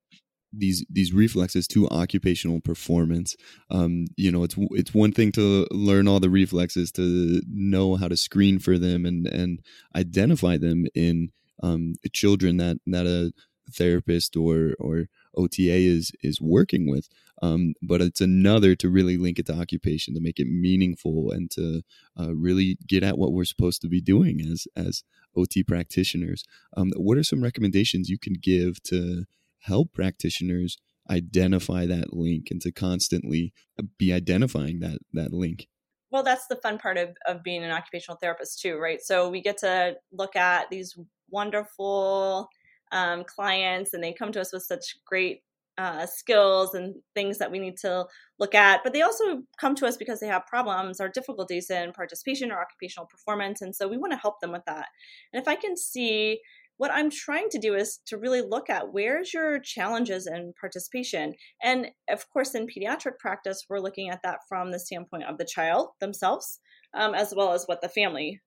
these 0.53 0.85
these 0.89 1.13
reflexes 1.13 1.67
to 1.69 1.89
occupational 1.89 2.61
performance. 2.61 3.37
Um, 3.71 4.07
you 4.17 4.33
know, 4.33 4.43
it's 4.43 4.57
it's 4.73 4.95
one 4.95 5.13
thing 5.13 5.33
to 5.33 5.67
learn 5.71 6.09
all 6.09 6.21
the 6.21 6.31
reflexes, 6.31 6.91
to 6.93 7.41
know 7.49 7.97
how 7.97 8.09
to 8.09 8.17
screen 8.17 8.59
for 8.59 8.79
them 8.79 9.05
and 9.05 9.27
and 9.27 9.61
identify 9.95 10.57
them 10.57 10.87
in 10.95 11.31
um, 11.63 11.95
children 12.13 12.57
that 12.59 12.79
that 12.87 13.07
a 13.07 13.33
therapist 13.73 14.37
or 14.37 14.75
or 14.79 15.09
OTA 15.37 15.61
is 15.61 16.13
is 16.23 16.41
working 16.41 16.89
with. 16.89 17.09
Um, 17.43 17.75
but 17.83 18.01
it's 18.01 18.21
another 18.21 18.75
to 18.77 18.89
really 18.89 19.17
link 19.17 19.39
it 19.39 19.47
to 19.47 19.55
occupation, 19.55 20.15
to 20.15 20.21
make 20.21 20.39
it 20.39 20.47
meaningful, 20.47 21.31
and 21.31 21.51
to 21.53 21.83
uh, 22.19 22.35
really 22.35 22.79
get 22.87 23.03
at 23.03 23.19
what 23.19 23.33
we're 23.33 23.45
supposed 23.45 23.83
to 23.83 23.89
be 23.89 24.01
doing 24.01 24.41
as 24.41 24.67
as 24.77 25.05
OT 25.37 25.63
practitioners. 25.63 26.45
Um, 26.77 26.93
what 26.97 27.19
are 27.19 27.25
some 27.25 27.43
recommendations 27.43 28.09
you 28.09 28.19
can 28.19 28.35
give 28.41 28.83
to 28.85 29.25
help 29.61 29.93
practitioners 29.93 30.79
identify 31.11 31.87
that 31.87 32.13
link 32.13 32.49
and 32.51 32.61
to 32.63 32.73
constantly 32.73 33.53
be 33.99 34.13
identifying 34.13 34.81
that 34.81 34.99
that 35.13 35.33
link? 35.33 35.69
Well, 36.11 36.23
that's 36.23 36.47
the 36.47 36.57
fun 36.57 36.79
part 36.79 36.97
of, 36.97 37.11
of 37.27 37.43
being 37.43 37.65
an 37.65 37.71
occupational 37.71 38.17
therapist 38.17 38.61
too, 38.61 38.79
right? 38.79 39.01
So 39.03 39.29
we 39.29 39.43
get 39.43 39.59
to 39.59 39.97
look 40.13 40.37
at 40.37 40.71
these 40.71 40.97
wonderful 41.31 42.49
um, 42.93 43.25
clients 43.25 43.93
and 43.93 44.03
they 44.03 44.13
come 44.13 44.33
to 44.33 44.41
us 44.41 44.53
with 44.53 44.63
such 44.63 44.97
great 45.05 45.43
uh, 45.79 46.07
skills 46.07 46.75
and 46.75 46.95
things 47.15 47.39
that 47.39 47.51
we 47.51 47.59
need 47.59 47.77
to 47.79 48.07
look 48.39 48.55
at. 48.55 48.81
But 48.83 48.93
they 48.93 49.03
also 49.03 49.43
come 49.61 49.75
to 49.77 49.87
us 49.87 49.97
because 49.97 50.21
they 50.21 50.27
have 50.27 50.47
problems 50.47 51.01
or 51.01 51.09
difficulties 51.09 51.71
in 51.71 51.93
participation 51.93 52.51
or 52.51 52.61
occupational 52.61 53.07
performance. 53.07 53.61
And 53.61 53.75
so 53.75 53.89
we 53.89 53.99
want 53.99 54.13
to 54.13 54.19
help 54.19 54.41
them 54.41 54.53
with 54.53 54.65
that. 54.67 54.87
And 55.33 55.41
if 55.41 55.49
I 55.49 55.57
can 55.57 55.77
see 55.77 56.41
what 56.79 56.91
I'm 56.93 57.11
trying 57.11 57.49
to 57.51 57.59
do 57.59 57.75
is 57.75 58.01
to 58.07 58.19
really 58.19 58.43
look 58.43 58.69
at 58.69 58.93
where's 58.93 59.33
your 59.33 59.59
challenges 59.59 60.27
in 60.27 60.53
participation. 60.61 61.35
And 61.63 61.89
of 62.11 62.29
course, 62.31 62.55
in 62.55 62.67
pediatric 62.67 63.19
practice, 63.19 63.65
we're 63.69 63.81
looking 63.81 64.11
at 64.11 64.21
that 64.25 64.41
from 64.49 64.73
the 64.73 64.79
standpoint 64.79 65.25
of 65.25 65.39
the 65.39 65.47
child 65.47 65.89
themselves, 66.01 66.61
um, 66.95 67.15
as 67.15 67.33
well 67.35 67.53
as 67.53 67.65
what 67.65 67.81
the 67.81 67.89
family 67.89 68.41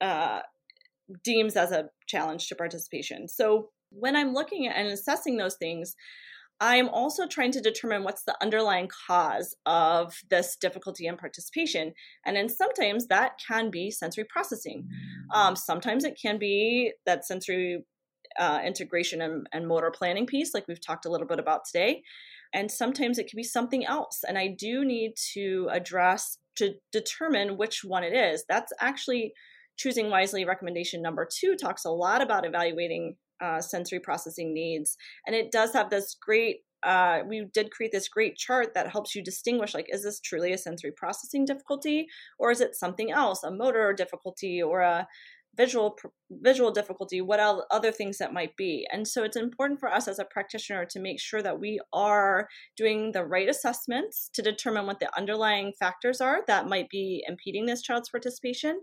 uh, 0.00 0.40
deems 1.24 1.56
as 1.56 1.72
a 1.72 1.86
challenge 2.06 2.48
to 2.48 2.54
participation. 2.54 3.28
So 3.28 3.70
when 3.90 4.14
I'm 4.14 4.34
looking 4.34 4.66
at 4.66 4.76
and 4.76 4.88
assessing 4.88 5.36
those 5.36 5.56
things, 5.56 5.94
I'm 6.60 6.90
also 6.90 7.26
trying 7.26 7.52
to 7.52 7.60
determine 7.60 8.04
what's 8.04 8.24
the 8.24 8.36
underlying 8.42 8.88
cause 9.06 9.56
of 9.64 10.14
this 10.28 10.56
difficulty 10.56 11.06
in 11.06 11.16
participation. 11.16 11.94
And 12.26 12.36
then 12.36 12.50
sometimes 12.50 13.06
that 13.06 13.40
can 13.46 13.70
be 13.70 13.90
sensory 13.90 14.24
processing. 14.24 14.86
Um, 15.34 15.56
sometimes 15.56 16.04
it 16.04 16.18
can 16.20 16.38
be 16.38 16.92
that 17.06 17.24
sensory 17.24 17.84
uh, 18.38 18.60
integration 18.64 19.22
and, 19.22 19.46
and 19.52 19.66
motor 19.66 19.90
planning 19.90 20.26
piece, 20.26 20.52
like 20.52 20.68
we've 20.68 20.84
talked 20.84 21.06
a 21.06 21.10
little 21.10 21.26
bit 21.26 21.38
about 21.38 21.62
today. 21.64 22.02
And 22.52 22.70
sometimes 22.70 23.18
it 23.18 23.28
can 23.28 23.36
be 23.36 23.44
something 23.44 23.86
else. 23.86 24.20
And 24.26 24.36
I 24.36 24.48
do 24.48 24.84
need 24.84 25.12
to 25.32 25.68
address 25.72 26.36
to 26.56 26.74
determine 26.92 27.56
which 27.56 27.82
one 27.84 28.04
it 28.04 28.12
is. 28.12 28.44
That's 28.48 28.72
actually 28.80 29.32
choosing 29.78 30.10
wisely 30.10 30.44
recommendation 30.44 31.00
number 31.00 31.26
two 31.26 31.56
talks 31.56 31.86
a 31.86 31.90
lot 31.90 32.20
about 32.20 32.44
evaluating 32.44 33.16
uh, 33.40 33.60
sensory 33.60 34.00
processing 34.00 34.52
needs. 34.54 34.96
And 35.26 35.34
it 35.34 35.50
does 35.50 35.72
have 35.72 35.90
this 35.90 36.16
great, 36.20 36.58
uh, 36.82 37.20
we 37.26 37.46
did 37.52 37.70
create 37.70 37.92
this 37.92 38.08
great 38.08 38.36
chart 38.36 38.74
that 38.74 38.90
helps 38.90 39.14
you 39.14 39.22
distinguish 39.22 39.74
like, 39.74 39.88
is 39.92 40.02
this 40.02 40.20
truly 40.20 40.52
a 40.52 40.58
sensory 40.58 40.92
processing 40.92 41.44
difficulty 41.44 42.06
or 42.38 42.50
is 42.50 42.60
it 42.60 42.74
something 42.74 43.10
else, 43.10 43.42
a 43.42 43.50
motor 43.50 43.92
difficulty 43.92 44.62
or 44.62 44.80
a 44.80 45.06
visual 45.56 45.98
visual 46.30 46.70
difficulty 46.70 47.20
what 47.20 47.40
other 47.70 47.90
things 47.90 48.18
that 48.18 48.32
might 48.32 48.56
be 48.56 48.86
and 48.92 49.06
so 49.06 49.24
it's 49.24 49.36
important 49.36 49.80
for 49.80 49.92
us 49.92 50.06
as 50.06 50.18
a 50.18 50.24
practitioner 50.24 50.84
to 50.84 51.00
make 51.00 51.20
sure 51.20 51.42
that 51.42 51.58
we 51.58 51.80
are 51.92 52.48
doing 52.76 53.10
the 53.12 53.24
right 53.24 53.48
assessments 53.48 54.30
to 54.32 54.42
determine 54.42 54.86
what 54.86 55.00
the 55.00 55.18
underlying 55.18 55.72
factors 55.78 56.20
are 56.20 56.40
that 56.46 56.68
might 56.68 56.88
be 56.88 57.24
impeding 57.26 57.66
this 57.66 57.82
child's 57.82 58.08
participation 58.08 58.80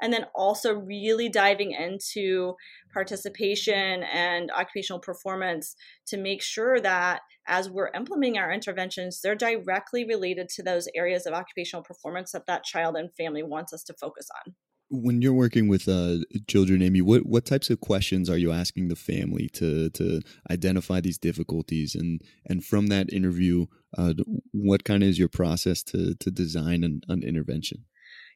and 0.00 0.12
then 0.12 0.26
also 0.34 0.74
really 0.74 1.28
diving 1.28 1.72
into 1.72 2.54
participation 2.92 4.02
and 4.04 4.50
occupational 4.50 5.00
performance 5.00 5.74
to 6.06 6.16
make 6.16 6.42
sure 6.42 6.80
that 6.80 7.20
as 7.46 7.70
we're 7.70 7.90
implementing 7.94 8.38
our 8.38 8.52
interventions 8.52 9.20
they're 9.22 9.34
directly 9.34 10.04
related 10.04 10.48
to 10.48 10.62
those 10.62 10.88
areas 10.94 11.26
of 11.26 11.34
occupational 11.34 11.82
performance 11.82 12.32
that 12.32 12.46
that 12.46 12.64
child 12.64 12.96
and 12.96 13.14
family 13.14 13.42
wants 13.42 13.72
us 13.72 13.82
to 13.82 13.94
focus 13.94 14.28
on 14.44 14.54
when 14.90 15.20
you're 15.20 15.32
working 15.32 15.68
with 15.68 15.88
uh, 15.88 16.18
children, 16.46 16.82
Aimee, 16.82 17.02
what, 17.02 17.26
what 17.26 17.44
types 17.44 17.68
of 17.70 17.80
questions 17.80 18.30
are 18.30 18.38
you 18.38 18.52
asking 18.52 18.88
the 18.88 18.96
family 18.96 19.48
to 19.50 19.90
to 19.90 20.20
identify 20.50 21.00
these 21.00 21.18
difficulties, 21.18 21.94
and 21.94 22.22
and 22.46 22.64
from 22.64 22.86
that 22.86 23.12
interview, 23.12 23.66
uh, 23.96 24.14
what 24.52 24.84
kind 24.84 25.02
of 25.02 25.08
is 25.08 25.18
your 25.18 25.28
process 25.28 25.82
to 25.84 26.14
to 26.14 26.30
design 26.30 26.84
an, 26.84 27.02
an 27.08 27.22
intervention? 27.22 27.84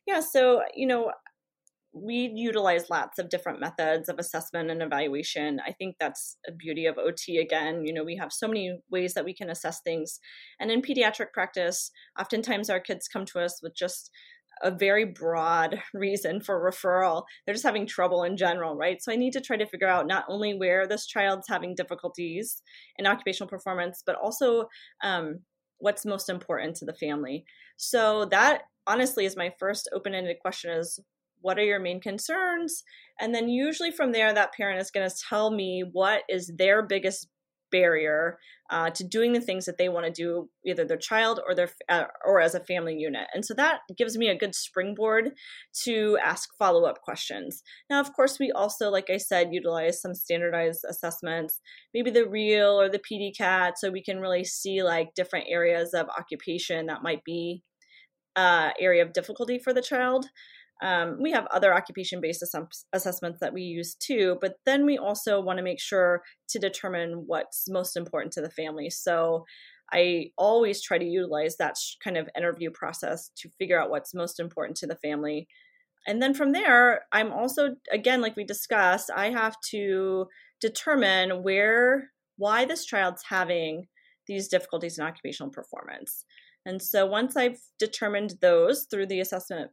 Yeah, 0.07 0.21
so 0.21 0.63
you 0.75 0.87
know, 0.87 1.13
we 1.95 2.33
utilize 2.35 2.89
lots 2.89 3.19
of 3.19 3.29
different 3.29 3.61
methods 3.61 4.09
of 4.09 4.19
assessment 4.19 4.71
and 4.71 4.83
evaluation. 4.83 5.61
I 5.67 5.73
think 5.73 5.97
that's 6.01 6.37
a 6.49 6.53
beauty 6.53 6.87
of 6.87 6.97
OT 6.97 7.39
again. 7.39 7.85
You 7.85 7.93
know, 7.93 8.05
we 8.05 8.17
have 8.17 8.33
so 8.33 8.49
many 8.49 8.79
ways 8.91 9.13
that 9.15 9.27
we 9.27 9.35
can 9.35 9.51
assess 9.51 9.81
things. 9.83 10.19
And 10.59 10.71
in 10.71 10.81
pediatric 10.81 11.33
practice, 11.33 11.91
oftentimes 12.19 12.71
our 12.71 12.81
kids 12.81 13.09
come 13.09 13.27
to 13.27 13.41
us 13.41 13.61
with 13.63 13.75
just 13.77 14.11
a 14.63 14.71
very 14.71 15.05
broad 15.05 15.83
reason 15.95 16.41
for 16.41 16.63
referral. 16.63 17.25
They're 17.45 17.55
just 17.55 17.67
having 17.67 17.87
trouble 17.87 18.23
in 18.23 18.37
general, 18.37 18.75
right? 18.75 19.03
So 19.03 19.13
I 19.13 19.17
need 19.17 19.33
to 19.35 19.41
try 19.41 19.57
to 19.57 19.67
figure 19.67 19.89
out 19.89 20.07
not 20.07 20.25
only 20.29 20.55
where 20.55 20.87
this 20.87 21.07
child's 21.07 21.49
having 21.49 21.75
difficulties 21.75 22.63
in 22.97 23.07
occupational 23.07 23.51
performance, 23.51 24.03
but 24.05 24.17
also 24.17 24.67
um, 25.05 25.41
what's 25.79 26.07
most 26.07 26.31
important 26.31 26.77
to 26.77 26.85
the 26.87 26.95
family. 26.95 27.45
So 27.77 28.25
that 28.27 28.63
honestly 28.87 29.27
is 29.27 29.37
my 29.37 29.53
first 29.59 29.89
open-ended 29.93 30.37
question 30.41 30.71
is 30.71 30.99
what 31.43 31.59
are 31.59 31.65
your 31.65 31.81
main 31.81 32.01
concerns 32.01 32.83
and 33.21 33.35
then 33.35 33.49
usually 33.49 33.91
from 33.91 34.13
there 34.13 34.33
that 34.33 34.55
parent 34.55 34.81
is 34.81 34.91
going 34.91 35.09
to 35.09 35.17
tell 35.29 35.51
me 35.51 35.85
what 35.93 36.23
is 36.29 36.53
their 36.57 36.83
biggest 36.83 37.29
barrier 37.73 38.39
uh, 38.71 38.91
to 38.91 39.05
doing 39.05 39.33
the 39.33 39.41
things 39.41 39.65
that 39.65 39.77
they 39.77 39.89
want 39.89 40.07
to 40.07 40.13
do, 40.13 40.49
either 40.65 40.85
their 40.85 40.97
child 40.97 41.41
or 41.47 41.55
their 41.55 41.71
uh, 41.89 42.05
or 42.25 42.41
as 42.41 42.55
a 42.55 42.61
family 42.61 42.95
unit. 42.97 43.27
And 43.35 43.45
so 43.45 43.55
that 43.55 43.81
gives 43.99 44.17
me 44.17 44.29
a 44.29 44.39
good 44.39 44.55
springboard 44.55 45.33
to 45.85 46.19
ask 46.25 46.51
follow 46.59 46.85
up 46.85 47.01
questions. 47.03 47.63
Now, 47.91 48.01
of 48.01 48.13
course, 48.15 48.39
we 48.39 48.53
also, 48.53 48.89
like 48.91 49.11
I 49.11 49.17
said, 49.17 49.49
utilize 49.53 50.01
some 50.01 50.15
standardized 50.15 50.85
assessments, 50.89 51.61
maybe 51.93 52.11
the 52.11 52.29
REAL 52.29 52.81
or 52.81 52.89
the 52.89 53.01
PEDI-CAT, 53.01 53.79
so 53.79 53.91
we 53.91 54.03
can 54.03 54.21
really 54.21 54.45
see 54.45 54.83
like 54.83 55.15
different 55.15 55.47
areas 55.49 55.93
of 55.93 56.07
occupation 56.17 56.87
that 56.87 57.03
might 57.03 57.25
be 57.25 57.63
uh, 58.37 58.71
area 58.81 59.03
of 59.03 59.13
difficulty 59.13 59.59
for 59.59 59.75
the 59.75 59.83
child. 59.83 60.27
Um, 60.83 61.17
we 61.21 61.31
have 61.31 61.47
other 61.47 61.73
occupation 61.73 62.21
based 62.21 62.43
ass- 62.43 62.85
assessments 62.93 63.39
that 63.41 63.55
we 63.55 63.63
use 63.63 63.95
too, 63.95 64.37
but 64.41 64.57
then 64.67 64.85
we 64.85 64.99
also 64.99 65.41
want 65.41 65.59
to 65.59 65.63
make 65.63 65.81
sure 65.81 66.23
to 66.49 66.59
determine 66.59 67.25
what's 67.27 67.69
most 67.69 67.97
important 67.97 68.33
to 68.33 68.41
the 68.41 68.51
family. 68.51 68.91
So 68.91 69.45
I 69.93 70.31
always 70.37 70.83
try 70.83 70.99
to 70.99 71.05
utilize 71.05 71.57
that 71.57 71.77
kind 72.03 72.17
of 72.17 72.29
interview 72.37 72.71
process 72.71 73.31
to 73.37 73.49
figure 73.59 73.81
out 73.81 73.91
what's 73.91 74.13
most 74.13 74.41
important 74.41 74.77
to 74.79 74.87
the 74.87 74.97
family. 74.97 75.47
And 76.07 76.21
then 76.21 76.35
from 76.35 76.51
there, 76.51 77.03
I'm 77.13 77.33
also, 77.33 77.77
again, 77.93 78.21
like 78.21 78.35
we 78.35 78.45
discussed, 78.45 79.09
I 79.15 79.31
have 79.31 79.55
to 79.71 80.27
determine 80.61 81.45
where, 81.45 82.11
why 82.39 82.65
this 82.65 82.85
child's 82.85 83.23
having 83.29 83.87
these 84.27 84.49
difficulties 84.49 84.99
in 84.99 85.05
occupational 85.05 85.53
performance. 85.53 86.25
And 86.67 86.83
so 86.83 87.07
once 87.07 87.37
I've 87.37 87.61
determined 87.79 88.35
those 88.41 88.87
through 88.91 89.07
the 89.07 89.21
assessment 89.21 89.71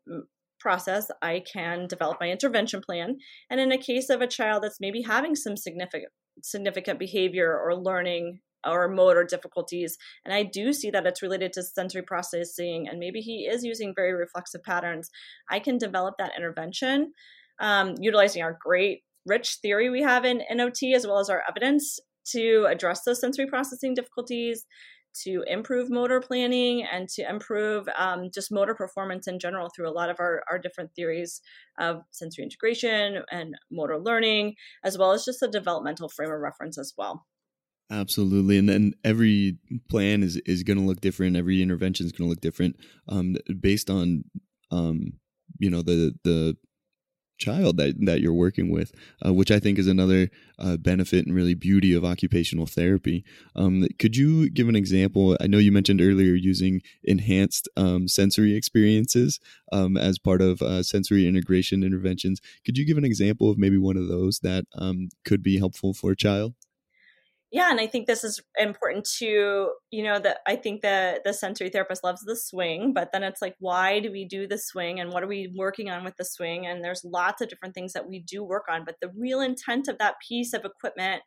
process, 0.59 1.09
I 1.21 1.41
can 1.51 1.87
develop 1.87 2.17
my 2.19 2.29
intervention 2.29 2.81
plan. 2.81 3.17
And 3.49 3.59
in 3.59 3.71
a 3.71 3.77
case 3.77 4.09
of 4.09 4.21
a 4.21 4.27
child 4.27 4.63
that's 4.63 4.79
maybe 4.79 5.01
having 5.01 5.35
some 5.35 5.57
significant 5.57 6.11
significant 6.41 6.99
behavior 6.99 7.59
or 7.59 7.75
learning 7.75 8.39
or 8.65 8.87
motor 8.87 9.23
difficulties, 9.23 9.97
and 10.23 10.33
I 10.33 10.43
do 10.43 10.73
see 10.73 10.89
that 10.91 11.05
it's 11.05 11.21
related 11.21 11.53
to 11.53 11.63
sensory 11.63 12.01
processing, 12.01 12.87
and 12.87 12.99
maybe 12.99 13.19
he 13.19 13.45
is 13.45 13.63
using 13.63 13.93
very 13.95 14.13
reflexive 14.13 14.63
patterns, 14.63 15.09
I 15.49 15.59
can 15.59 15.77
develop 15.77 16.15
that 16.17 16.33
intervention 16.37 17.13
um, 17.59 17.95
utilizing 17.99 18.41
our 18.41 18.57
great 18.59 19.03
rich 19.25 19.57
theory 19.61 19.89
we 19.89 20.01
have 20.01 20.25
in 20.25 20.41
NOT 20.49 20.81
as 20.95 21.05
well 21.05 21.19
as 21.19 21.29
our 21.29 21.43
evidence 21.47 21.99
to 22.27 22.65
address 22.69 23.03
those 23.03 23.19
sensory 23.19 23.47
processing 23.47 23.93
difficulties 23.93 24.65
to 25.23 25.43
improve 25.47 25.89
motor 25.89 26.21
planning 26.21 26.83
and 26.83 27.09
to 27.09 27.27
improve 27.27 27.87
um, 27.97 28.29
just 28.33 28.51
motor 28.51 28.75
performance 28.75 29.27
in 29.27 29.39
general 29.39 29.69
through 29.75 29.89
a 29.89 29.91
lot 29.91 30.09
of 30.09 30.17
our, 30.19 30.43
our 30.49 30.59
different 30.59 30.93
theories 30.95 31.41
of 31.79 32.01
sensory 32.11 32.43
integration 32.43 33.23
and 33.31 33.55
motor 33.71 33.99
learning, 33.99 34.55
as 34.83 34.97
well 34.97 35.11
as 35.11 35.25
just 35.25 35.39
the 35.39 35.47
developmental 35.47 36.09
frame 36.09 36.31
of 36.31 36.39
reference 36.39 36.77
as 36.77 36.93
well. 36.97 37.25
Absolutely, 37.91 38.57
and 38.57 38.69
then 38.69 38.93
every 39.03 39.57
plan 39.89 40.21
is 40.21 40.37
is 40.45 40.61
going 40.61 40.77
to 40.77 40.85
look 40.85 41.01
different. 41.01 41.35
Every 41.35 41.59
intervention 41.61 42.05
is 42.05 42.11
going 42.11 42.27
to 42.27 42.29
look 42.29 42.41
different, 42.41 42.75
um, 43.07 43.35
based 43.59 43.89
on, 43.89 44.25
um, 44.69 45.13
you 45.57 45.71
know, 45.71 45.81
the 45.81 46.13
the 46.23 46.55
child 47.39 47.77
that, 47.77 47.95
that 48.05 48.21
you're 48.21 48.33
working 48.33 48.69
with, 48.69 48.91
uh, 49.25 49.33
which 49.33 49.49
I 49.49 49.59
think 49.59 49.79
is 49.79 49.87
another 49.87 50.29
uh, 50.59 50.77
benefit 50.77 51.25
and 51.25 51.35
really 51.35 51.55
beauty 51.55 51.93
of 51.93 52.05
occupational 52.05 52.65
therapy. 52.65 53.23
Um, 53.55 53.87
could 53.97 54.15
you 54.15 54.49
give 54.49 54.69
an 54.69 54.75
example? 54.75 55.37
I 55.41 55.47
know 55.47 55.57
you 55.57 55.71
mentioned 55.71 56.01
earlier 56.01 56.33
using 56.33 56.81
enhanced 57.03 57.67
um, 57.77 58.07
sensory 58.07 58.55
experiences 58.55 59.39
um, 59.71 59.97
as 59.97 60.19
part 60.19 60.41
of 60.41 60.61
uh, 60.61 60.83
sensory 60.83 61.27
integration 61.27 61.83
interventions. 61.83 62.39
Could 62.65 62.77
you 62.77 62.85
give 62.85 62.97
an 62.97 63.05
example 63.05 63.49
of 63.49 63.57
maybe 63.57 63.77
one 63.77 63.97
of 63.97 64.07
those 64.07 64.39
that 64.39 64.65
um, 64.77 65.09
could 65.25 65.41
be 65.41 65.57
helpful 65.57 65.93
for 65.93 66.11
a 66.11 66.15
child? 66.15 66.53
Yeah 67.51 67.71
and 67.71 67.79
i 67.79 67.87
think 67.87 68.05
this 68.05 68.23
is 68.23 68.39
important 68.57 69.07
to 69.17 69.69
you 69.91 70.03
know 70.03 70.19
that 70.19 70.39
i 70.47 70.55
think 70.55 70.81
that 70.81 71.23
the 71.23 71.33
sensory 71.33 71.69
therapist 71.69 72.03
loves 72.03 72.21
the 72.21 72.35
swing 72.35 72.93
but 72.93 73.09
then 73.11 73.23
it's 73.23 73.41
like 73.41 73.55
why 73.59 73.99
do 73.99 74.11
we 74.11 74.25
do 74.25 74.47
the 74.47 74.57
swing 74.57 74.99
and 74.99 75.11
what 75.11 75.23
are 75.23 75.27
we 75.27 75.51
working 75.55 75.89
on 75.89 76.03
with 76.03 76.15
the 76.17 76.25
swing? 76.25 76.65
And 76.65 76.83
there's 76.83 77.03
lots 77.03 77.41
of 77.41 77.49
different 77.49 77.75
things 77.75 77.93
that 77.93 78.07
we 78.07 78.19
do 78.19 78.43
work 78.43 78.65
on 78.69 78.83
but 78.85 78.95
the 79.01 79.11
real 79.17 79.41
intent 79.41 79.87
of 79.87 79.97
that 79.99 80.15
piece 80.27 80.53
of 80.53 80.65
equipment 80.65 81.21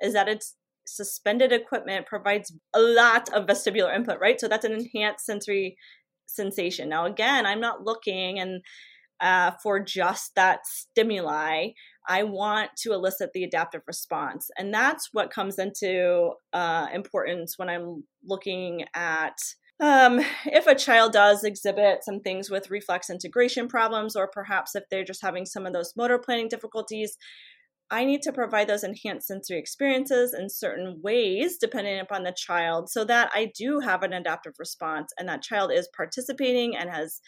is 0.00 0.12
that 0.12 0.28
it's 0.28 0.54
suspended 0.86 1.52
equipment 1.52 2.06
provides 2.06 2.52
a 2.74 2.80
lot 2.80 3.32
of 3.34 3.46
vestibular 3.46 3.94
input 3.94 4.18
right? 4.20 4.40
So 4.40 4.48
that's 4.48 4.64
an 4.64 4.72
enhanced 4.72 5.24
sensory 5.24 5.76
sensation. 6.26 6.88
Now 6.88 7.06
again 7.06 7.46
i'm 7.46 7.60
not 7.60 7.84
looking 7.84 8.38
and 8.38 8.62
uh, 9.20 9.52
for 9.62 9.80
just 9.80 10.34
that 10.34 10.60
stimuli. 10.66 11.68
I 12.08 12.22
want 12.22 12.70
to 12.78 12.92
elicit 12.92 13.30
the 13.34 13.44
adaptive 13.44 13.82
response. 13.86 14.50
And 14.56 14.72
that's 14.72 15.10
what 15.12 15.30
comes 15.30 15.58
into 15.58 16.32
uh, 16.52 16.86
importance 16.92 17.54
when 17.58 17.68
I'm 17.68 18.04
looking 18.24 18.84
at 18.94 19.36
um, 19.80 20.20
if 20.46 20.66
a 20.66 20.74
child 20.74 21.12
does 21.12 21.44
exhibit 21.44 22.02
some 22.02 22.20
things 22.20 22.50
with 22.50 22.70
reflex 22.70 23.10
integration 23.10 23.68
problems, 23.68 24.16
or 24.16 24.26
perhaps 24.26 24.74
if 24.74 24.84
they're 24.90 25.04
just 25.04 25.22
having 25.22 25.46
some 25.46 25.66
of 25.66 25.72
those 25.72 25.94
motor 25.96 26.18
planning 26.18 26.48
difficulties, 26.48 27.16
I 27.90 28.04
need 28.04 28.20
to 28.22 28.32
provide 28.32 28.68
those 28.68 28.84
enhanced 28.84 29.28
sensory 29.28 29.58
experiences 29.58 30.34
in 30.34 30.50
certain 30.50 31.00
ways, 31.00 31.56
depending 31.58 32.00
upon 32.00 32.24
the 32.24 32.34
child, 32.36 32.90
so 32.90 33.04
that 33.04 33.30
I 33.34 33.50
do 33.56 33.80
have 33.80 34.02
an 34.02 34.12
adaptive 34.12 34.54
response 34.58 35.12
and 35.18 35.28
that 35.28 35.42
child 35.42 35.72
is 35.72 35.88
participating 35.96 36.76
and 36.76 36.90
has 36.90 37.20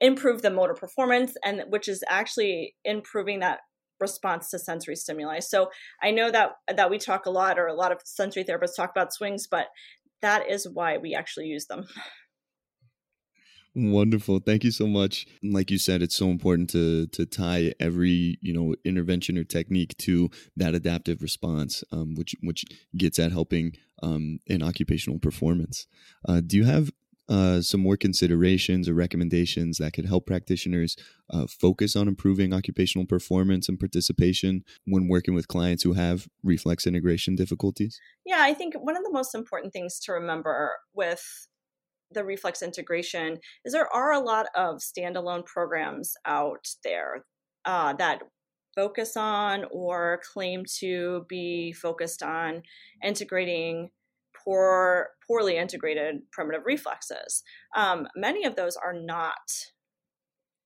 improve 0.00 0.42
the 0.42 0.50
motor 0.50 0.74
performance 0.74 1.34
and 1.44 1.64
which 1.68 1.88
is 1.88 2.04
actually 2.08 2.74
improving 2.84 3.40
that 3.40 3.60
response 4.00 4.50
to 4.50 4.58
sensory 4.58 4.94
stimuli. 4.94 5.40
So 5.40 5.70
I 6.02 6.10
know 6.10 6.30
that 6.30 6.52
that 6.74 6.90
we 6.90 6.98
talk 6.98 7.26
a 7.26 7.30
lot 7.30 7.58
or 7.58 7.66
a 7.66 7.74
lot 7.74 7.92
of 7.92 8.00
sensory 8.04 8.44
therapists 8.44 8.76
talk 8.76 8.90
about 8.90 9.12
swings, 9.12 9.46
but 9.46 9.66
that 10.22 10.48
is 10.48 10.68
why 10.68 10.98
we 10.98 11.14
actually 11.14 11.46
use 11.46 11.66
them. 11.66 11.86
Wonderful. 13.74 14.40
Thank 14.40 14.64
you 14.64 14.72
so 14.72 14.86
much. 14.86 15.26
Like 15.42 15.70
you 15.70 15.78
said, 15.78 16.02
it's 16.02 16.16
so 16.16 16.30
important 16.30 16.70
to 16.70 17.06
to 17.08 17.26
tie 17.26 17.74
every, 17.78 18.38
you 18.40 18.52
know, 18.52 18.74
intervention 18.84 19.38
or 19.38 19.44
technique 19.44 19.96
to 19.98 20.30
that 20.56 20.74
adaptive 20.74 21.22
response, 21.22 21.84
um, 21.92 22.14
which 22.14 22.34
which 22.42 22.64
gets 22.96 23.18
at 23.18 23.30
helping 23.30 23.74
um, 24.02 24.40
in 24.46 24.62
occupational 24.62 25.18
performance. 25.20 25.86
Uh, 26.26 26.40
do 26.40 26.56
you 26.56 26.64
have 26.64 26.90
uh, 27.28 27.60
some 27.60 27.80
more 27.80 27.96
considerations 27.96 28.88
or 28.88 28.94
recommendations 28.94 29.78
that 29.78 29.92
could 29.92 30.06
help 30.06 30.26
practitioners 30.26 30.96
uh, 31.30 31.46
focus 31.46 31.94
on 31.94 32.08
improving 32.08 32.52
occupational 32.52 33.06
performance 33.06 33.68
and 33.68 33.78
participation 33.78 34.64
when 34.86 35.08
working 35.08 35.34
with 35.34 35.48
clients 35.48 35.82
who 35.82 35.92
have 35.92 36.26
reflex 36.42 36.86
integration 36.86 37.36
difficulties? 37.36 38.00
Yeah, 38.24 38.38
I 38.40 38.54
think 38.54 38.74
one 38.74 38.96
of 38.96 39.04
the 39.04 39.12
most 39.12 39.34
important 39.34 39.72
things 39.72 39.98
to 40.00 40.12
remember 40.12 40.72
with 40.94 41.48
the 42.10 42.24
reflex 42.24 42.62
integration 42.62 43.38
is 43.64 43.72
there 43.72 43.92
are 43.94 44.12
a 44.12 44.20
lot 44.20 44.46
of 44.54 44.78
standalone 44.78 45.44
programs 45.44 46.14
out 46.24 46.66
there 46.82 47.24
uh, 47.66 47.92
that 47.94 48.22
focus 48.74 49.16
on 49.16 49.64
or 49.70 50.20
claim 50.32 50.64
to 50.78 51.26
be 51.28 51.72
focused 51.72 52.22
on 52.22 52.62
integrating 53.02 53.90
poor, 54.44 55.08
poorly 55.26 55.56
integrated 55.56 56.20
primitive 56.32 56.62
reflexes. 56.64 57.42
Um, 57.76 58.06
many 58.16 58.44
of 58.44 58.56
those 58.56 58.76
are 58.76 58.94
not 58.94 59.36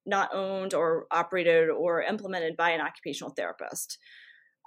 not 0.05 0.35
owned 0.35 0.75
or 0.75 1.07
operated 1.13 1.71
or 1.71 2.03
implemented 2.03 2.57
by 2.57 2.71
an 2.71 2.81
occupational 2.81 3.33
therapist. 3.37 3.99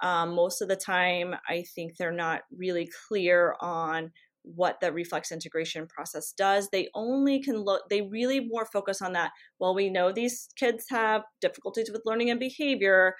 Um, 0.02 0.34
most 0.34 0.62
of 0.62 0.68
the 0.68 0.76
time, 0.76 1.34
I 1.48 1.64
think 1.74 1.96
they're 1.96 2.10
not 2.10 2.42
really 2.56 2.88
clear 3.08 3.54
on 3.60 4.12
what 4.46 4.80
the 4.80 4.92
reflex 4.92 5.32
integration 5.32 5.86
process 5.86 6.32
does. 6.32 6.68
They 6.70 6.88
only 6.94 7.42
can 7.42 7.56
look, 7.56 7.88
they 7.90 8.02
really 8.02 8.40
more 8.40 8.64
focus 8.64 9.02
on 9.02 9.12
that. 9.14 9.32
Well, 9.58 9.74
we 9.74 9.90
know 9.90 10.12
these 10.12 10.48
kids 10.56 10.86
have 10.90 11.22
difficulties 11.40 11.90
with 11.90 12.02
learning 12.06 12.30
and 12.30 12.38
behavior, 12.38 13.14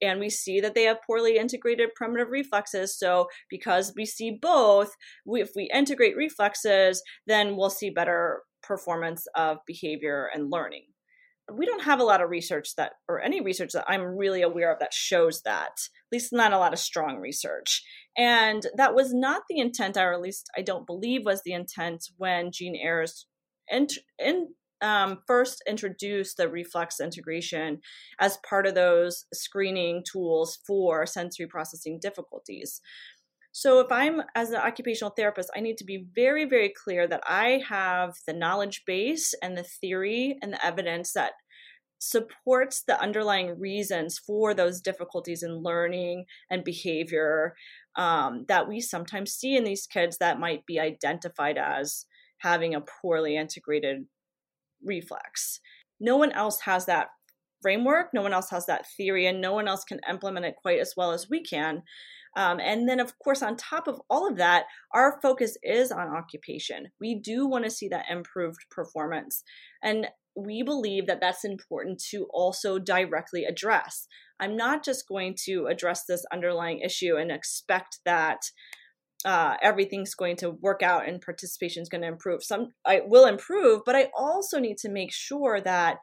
and 0.00 0.20
we 0.20 0.30
see 0.30 0.60
that 0.60 0.74
they 0.74 0.84
have 0.84 0.98
poorly 1.06 1.36
integrated 1.36 1.94
primitive 1.96 2.28
reflexes. 2.30 2.96
So, 2.96 3.26
because 3.48 3.92
we 3.96 4.06
see 4.06 4.38
both, 4.40 4.94
we, 5.26 5.42
if 5.42 5.50
we 5.56 5.68
integrate 5.74 6.16
reflexes, 6.16 7.02
then 7.26 7.56
we'll 7.56 7.70
see 7.70 7.90
better 7.90 8.42
performance 8.62 9.26
of 9.34 9.58
behavior 9.66 10.30
and 10.32 10.50
learning 10.50 10.84
we 11.52 11.66
don't 11.66 11.82
have 11.82 12.00
a 12.00 12.04
lot 12.04 12.20
of 12.20 12.30
research 12.30 12.74
that 12.76 12.92
or 13.08 13.20
any 13.20 13.40
research 13.40 13.72
that 13.72 13.84
i'm 13.88 14.02
really 14.02 14.42
aware 14.42 14.72
of 14.72 14.78
that 14.78 14.92
shows 14.92 15.42
that 15.42 15.72
at 15.72 16.12
least 16.12 16.32
not 16.32 16.52
a 16.52 16.58
lot 16.58 16.72
of 16.72 16.78
strong 16.78 17.18
research 17.18 17.82
and 18.16 18.66
that 18.76 18.94
was 18.94 19.14
not 19.14 19.42
the 19.48 19.58
intent 19.58 19.96
or 19.96 20.12
at 20.12 20.20
least 20.20 20.50
i 20.56 20.62
don't 20.62 20.86
believe 20.86 21.24
was 21.24 21.42
the 21.42 21.52
intent 21.52 22.04
when 22.16 22.50
Jean 22.52 22.76
Ayres 22.76 23.26
in, 23.70 23.86
in 24.18 24.48
um, 24.82 25.18
first 25.26 25.62
introduced 25.68 26.36
the 26.36 26.48
reflex 26.48 27.00
integration 27.00 27.80
as 28.18 28.38
part 28.48 28.66
of 28.66 28.74
those 28.74 29.24
screening 29.32 30.02
tools 30.10 30.58
for 30.66 31.06
sensory 31.06 31.46
processing 31.46 31.98
difficulties. 32.00 32.80
So, 33.52 33.80
if 33.80 33.90
I'm 33.90 34.22
as 34.36 34.50
an 34.50 34.56
occupational 34.56 35.12
therapist, 35.16 35.50
I 35.56 35.60
need 35.60 35.76
to 35.78 35.84
be 35.84 36.06
very, 36.14 36.44
very 36.44 36.72
clear 36.72 37.08
that 37.08 37.22
I 37.26 37.62
have 37.68 38.14
the 38.26 38.32
knowledge 38.32 38.84
base 38.86 39.34
and 39.42 39.56
the 39.56 39.64
theory 39.64 40.38
and 40.40 40.52
the 40.52 40.64
evidence 40.64 41.12
that 41.14 41.32
supports 42.00 42.82
the 42.82 43.00
underlying 43.00 43.60
reasons 43.60 44.18
for 44.18 44.54
those 44.54 44.80
difficulties 44.80 45.42
in 45.42 45.62
learning 45.62 46.24
and 46.50 46.64
behavior 46.64 47.54
um, 47.96 48.46
that 48.48 48.66
we 48.66 48.80
sometimes 48.80 49.32
see 49.32 49.54
in 49.54 49.64
these 49.64 49.86
kids 49.86 50.16
that 50.18 50.40
might 50.40 50.64
be 50.66 50.80
identified 50.80 51.58
as 51.58 52.06
having 52.38 52.74
a 52.74 52.80
poorly 52.80 53.36
integrated 53.36 54.06
reflex. 54.82 55.60
No 56.00 56.16
one 56.16 56.32
else 56.32 56.60
has 56.62 56.86
that 56.86 57.08
framework, 57.60 58.08
no 58.14 58.22
one 58.22 58.32
else 58.32 58.48
has 58.48 58.64
that 58.66 58.86
theory, 58.96 59.26
and 59.26 59.40
no 59.40 59.52
one 59.52 59.68
else 59.68 59.84
can 59.84 60.00
implement 60.08 60.46
it 60.46 60.56
quite 60.56 60.80
as 60.80 60.94
well 60.96 61.12
as 61.12 61.28
we 61.28 61.42
can. 61.42 61.82
Um, 62.36 62.60
and 62.60 62.88
then, 62.88 63.00
of 63.00 63.18
course, 63.18 63.42
on 63.42 63.56
top 63.56 63.88
of 63.88 64.00
all 64.08 64.28
of 64.28 64.36
that, 64.36 64.66
our 64.92 65.18
focus 65.20 65.56
is 65.62 65.90
on 65.90 66.08
occupation. 66.08 66.88
We 67.00 67.16
do 67.16 67.46
want 67.46 67.64
to 67.64 67.70
see 67.70 67.88
that 67.88 68.06
improved 68.10 68.66
performance. 68.70 69.42
And 69.82 70.08
we 70.36 70.62
believe 70.62 71.06
that 71.06 71.20
that's 71.20 71.44
important 71.44 72.00
to 72.10 72.28
also 72.32 72.78
directly 72.78 73.44
address. 73.44 74.06
I'm 74.38 74.56
not 74.56 74.84
just 74.84 75.08
going 75.08 75.36
to 75.46 75.66
address 75.66 76.04
this 76.04 76.24
underlying 76.32 76.80
issue 76.80 77.16
and 77.16 77.30
expect 77.30 77.98
that 78.04 78.38
uh, 79.24 79.54
everything's 79.60 80.14
going 80.14 80.36
to 80.36 80.50
work 80.50 80.82
out 80.82 81.06
and 81.06 81.20
participation 81.20 81.82
is 81.82 81.88
going 81.88 82.00
to 82.02 82.08
improve. 82.08 82.42
Some 82.42 82.68
I 82.86 83.02
will 83.04 83.26
improve, 83.26 83.82
but 83.84 83.94
I 83.94 84.08
also 84.16 84.58
need 84.58 84.78
to 84.78 84.88
make 84.88 85.12
sure 85.12 85.60
that 85.60 85.98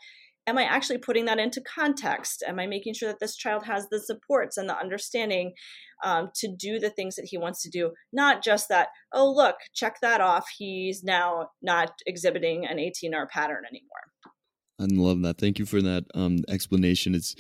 am 0.48 0.58
I 0.58 0.64
actually 0.64 0.98
putting 0.98 1.26
that 1.26 1.40
into 1.40 1.62
context? 1.62 2.44
Am 2.48 2.60
I 2.60 2.66
making 2.66 2.94
sure 2.94 3.10
that 3.10 3.20
this 3.20 3.36
child 3.36 3.66
has 3.66 3.88
the 3.90 4.00
supports 4.00 4.58
and 4.58 4.68
the 4.68 4.78
understanding 4.78 5.54
um, 6.04 6.32
to 6.36 6.48
do 6.48 6.80
the 6.80 6.90
things 6.90 7.16
that 7.18 7.26
he 7.26 7.38
wants 7.38 7.62
to 7.64 7.70
do? 7.70 7.92
Not 8.14 8.44
just 8.44 8.70
that, 8.70 8.88
oh, 9.14 9.30
look, 9.32 9.58
check 9.74 9.98
that 10.02 10.22
off. 10.22 10.48
He's 10.58 11.04
now 11.04 11.50
not 11.62 11.92
exhibiting 12.08 12.66
an 12.66 12.78
ATNR 12.78 13.30
pattern 13.30 13.64
anymore. 13.70 14.34
I 14.80 14.86
love 14.86 15.22
that. 15.24 15.38
Thank 15.38 15.60
you 15.60 15.66
for 15.66 15.82
that 15.82 16.06
um, 16.16 16.38
explanation. 16.48 17.14
It's 17.14 17.36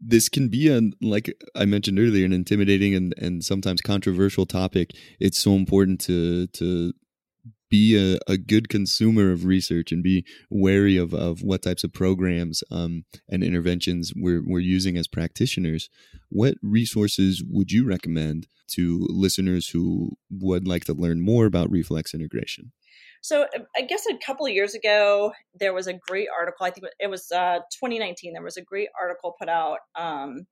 this 0.00 0.28
can 0.28 0.48
be 0.48 0.68
a 0.68 0.80
like 1.02 1.34
I 1.54 1.64
mentioned 1.64 1.98
earlier, 1.98 2.24
an 2.24 2.32
intimidating 2.32 2.94
and, 2.94 3.14
and 3.18 3.44
sometimes 3.44 3.80
controversial 3.80 4.46
topic. 4.46 4.92
It's 5.20 5.38
so 5.38 5.52
important 5.52 6.00
to 6.02 6.46
to 6.48 6.92
be 7.70 7.96
a, 7.96 8.18
a 8.30 8.36
good 8.36 8.68
consumer 8.68 9.32
of 9.32 9.44
research 9.44 9.92
and 9.92 10.02
be 10.02 10.24
wary 10.50 10.96
of, 10.96 11.14
of 11.14 11.42
what 11.42 11.62
types 11.62 11.84
of 11.84 11.92
programs 11.92 12.62
um, 12.70 13.04
and 13.28 13.42
interventions 13.42 14.12
we're, 14.16 14.42
we're 14.44 14.60
using 14.60 14.96
as 14.96 15.08
practitioners. 15.08 15.88
What 16.28 16.54
resources 16.62 17.42
would 17.48 17.70
you 17.70 17.86
recommend 17.86 18.46
to 18.72 19.06
listeners 19.10 19.68
who 19.68 20.16
would 20.30 20.66
like 20.66 20.84
to 20.84 20.94
learn 20.94 21.20
more 21.20 21.46
about 21.46 21.70
reflex 21.70 22.14
integration? 22.14 22.72
So 23.22 23.42
uh, 23.42 23.60
I 23.76 23.82
guess 23.82 24.06
a 24.06 24.16
couple 24.24 24.46
of 24.46 24.52
years 24.52 24.74
ago, 24.74 25.32
there 25.58 25.74
was 25.74 25.86
a 25.86 25.94
great 25.94 26.28
article. 26.36 26.66
I 26.66 26.70
think 26.70 26.86
it 26.98 27.10
was 27.10 27.30
uh, 27.32 27.58
2019. 27.80 28.32
There 28.32 28.42
was 28.42 28.56
a 28.56 28.62
great 28.62 28.88
article 29.00 29.34
put 29.38 29.48
out 29.48 29.78
um, 29.98 30.46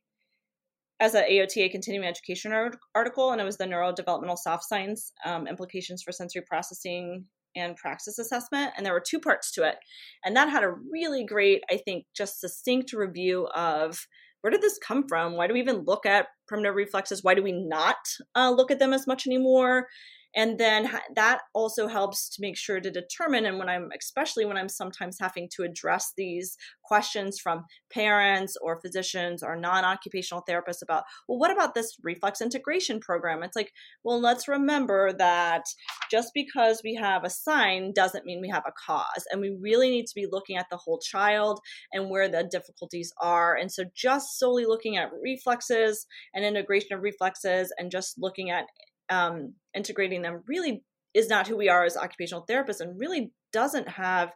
as 1.01 1.15
an 1.15 1.25
AOTA 1.29 1.71
continuing 1.71 2.07
education 2.07 2.53
article, 2.95 3.33
and 3.33 3.41
it 3.41 3.45
was 3.45 3.57
the 3.57 3.65
neurodevelopmental 3.65 4.39
soft 4.39 4.65
signs 4.65 5.13
um, 5.25 5.47
implications 5.47 6.03
for 6.03 6.13
sensory 6.13 6.43
processing 6.43 7.25
and 7.57 7.77
praxis 7.77 8.19
assessment. 8.19 8.73
And 8.77 8.85
there 8.85 8.93
were 8.93 9.03
two 9.05 9.21
parts 9.21 9.53
to 9.53 9.65
it. 9.65 9.77
And 10.25 10.37
that 10.37 10.49
had 10.49 10.65
a 10.65 10.75
really 10.91 11.25
great, 11.25 11.63
I 11.71 11.77
think, 11.77 12.07
just 12.17 12.41
succinct 12.41 12.93
review 12.93 13.47
of 13.55 14.07
where 14.41 14.51
did 14.51 14.63
this 14.63 14.79
come 14.79 15.07
from? 15.09 15.37
Why 15.37 15.47
do 15.47 15.55
we 15.55 15.61
even 15.61 15.85
look 15.87 16.05
at 16.05 16.27
primitive 16.47 16.75
reflexes? 16.75 17.25
Why 17.25 17.35
do 17.35 17.43
we 17.43 17.53
not 17.53 17.97
uh, 18.35 18.51
look 18.51 18.71
at 18.71 18.79
them 18.79 18.93
as 18.93 19.07
much 19.07 19.27
anymore? 19.27 19.89
And 20.35 20.59
then 20.59 20.91
that 21.15 21.41
also 21.55 21.87
helps 21.87 22.29
to 22.29 22.41
make 22.41 22.57
sure 22.57 22.81
to 22.81 22.91
determine 22.91 23.47
and 23.47 23.59
when 23.59 23.69
i'm 23.69 23.89
especially 23.99 24.45
when 24.45 24.57
i'm 24.57 24.69
sometimes 24.69 25.17
having 25.21 25.49
to 25.55 25.63
address 25.63 26.13
these 26.17 26.57
questions 26.85 27.39
from 27.43 27.65
parents 27.93 28.57
or 28.61 28.81
physicians 28.81 29.43
or 29.43 29.57
non-occupational 29.57 30.45
therapists 30.49 30.83
about 30.83 31.05
well 31.29 31.39
what 31.39 31.51
about 31.51 31.75
this 31.75 31.97
reflex 32.03 32.41
integration 32.41 33.01
program? 33.01 33.43
It's 33.43 33.57
like 33.57 33.73
well 34.03 34.21
let's 34.21 34.49
remember 34.49 35.13
that 35.13 35.65
just 36.11 36.31
because 36.35 36.81
we 36.85 36.95
have 36.95 37.25
a 37.25 37.31
sign 37.31 37.93
doesn't 37.95 38.25
mean 38.25 38.41
we 38.41 38.49
have 38.49 38.65
a 38.67 38.73
cause 38.87 39.25
and 39.31 39.41
we 39.41 39.57
really 39.61 39.91
need 39.91 40.07
to 40.07 40.15
be 40.15 40.27
looking 40.31 40.57
at 40.57 40.67
the 40.71 40.77
whole 40.77 40.99
child 40.99 41.61
and 41.93 42.11
where 42.11 42.29
the 42.29 42.49
difficulties 42.51 43.13
are. 43.21 43.57
And 43.57 43.71
so 43.71 43.85
just 43.95 44.39
solely 44.39 44.67
looking 44.67 44.97
at 44.97 45.11
reflexes 45.23 46.07
and 46.35 46.45
integration 46.45 46.95
of 46.97 47.03
reflexes 47.03 47.73
and 47.79 47.91
just 47.91 48.15
looking 48.19 48.51
at 48.51 48.67
um, 49.11 49.55
integrating 49.75 50.23
them 50.23 50.43
really 50.47 50.83
is 51.15 51.29
not 51.29 51.47
who 51.47 51.57
we 51.57 51.69
are 51.69 51.85
as 51.85 51.97
occupational 51.97 52.45
therapists 52.49 52.81
and 52.81 52.99
really 52.99 53.33
doesn't 53.53 53.89
have 53.89 54.33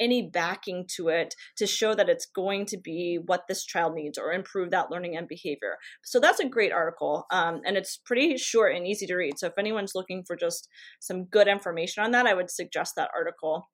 any 0.00 0.30
backing 0.32 0.84
to 0.96 1.08
it 1.08 1.34
to 1.56 1.66
show 1.66 1.94
that 1.94 2.08
it's 2.08 2.26
going 2.26 2.66
to 2.66 2.76
be 2.76 3.18
what 3.26 3.42
this 3.48 3.64
child 3.64 3.94
needs 3.94 4.18
or 4.18 4.32
improve 4.32 4.70
that 4.70 4.90
learning 4.90 5.16
and 5.16 5.28
behavior. 5.28 5.76
So 6.02 6.18
that's 6.18 6.40
a 6.40 6.48
great 6.48 6.72
article. 6.72 7.26
Um, 7.30 7.60
and 7.64 7.76
it's 7.76 7.98
pretty 7.98 8.36
short 8.36 8.74
and 8.74 8.86
easy 8.86 9.06
to 9.06 9.14
read. 9.14 9.38
So 9.38 9.46
if 9.46 9.52
anyone's 9.58 9.92
looking 9.94 10.24
for 10.26 10.34
just 10.34 10.68
some 11.00 11.24
good 11.26 11.46
information 11.46 12.02
on 12.02 12.10
that, 12.12 12.26
I 12.26 12.34
would 12.34 12.50
suggest 12.50 12.94
that 12.96 13.10
article. 13.14 13.68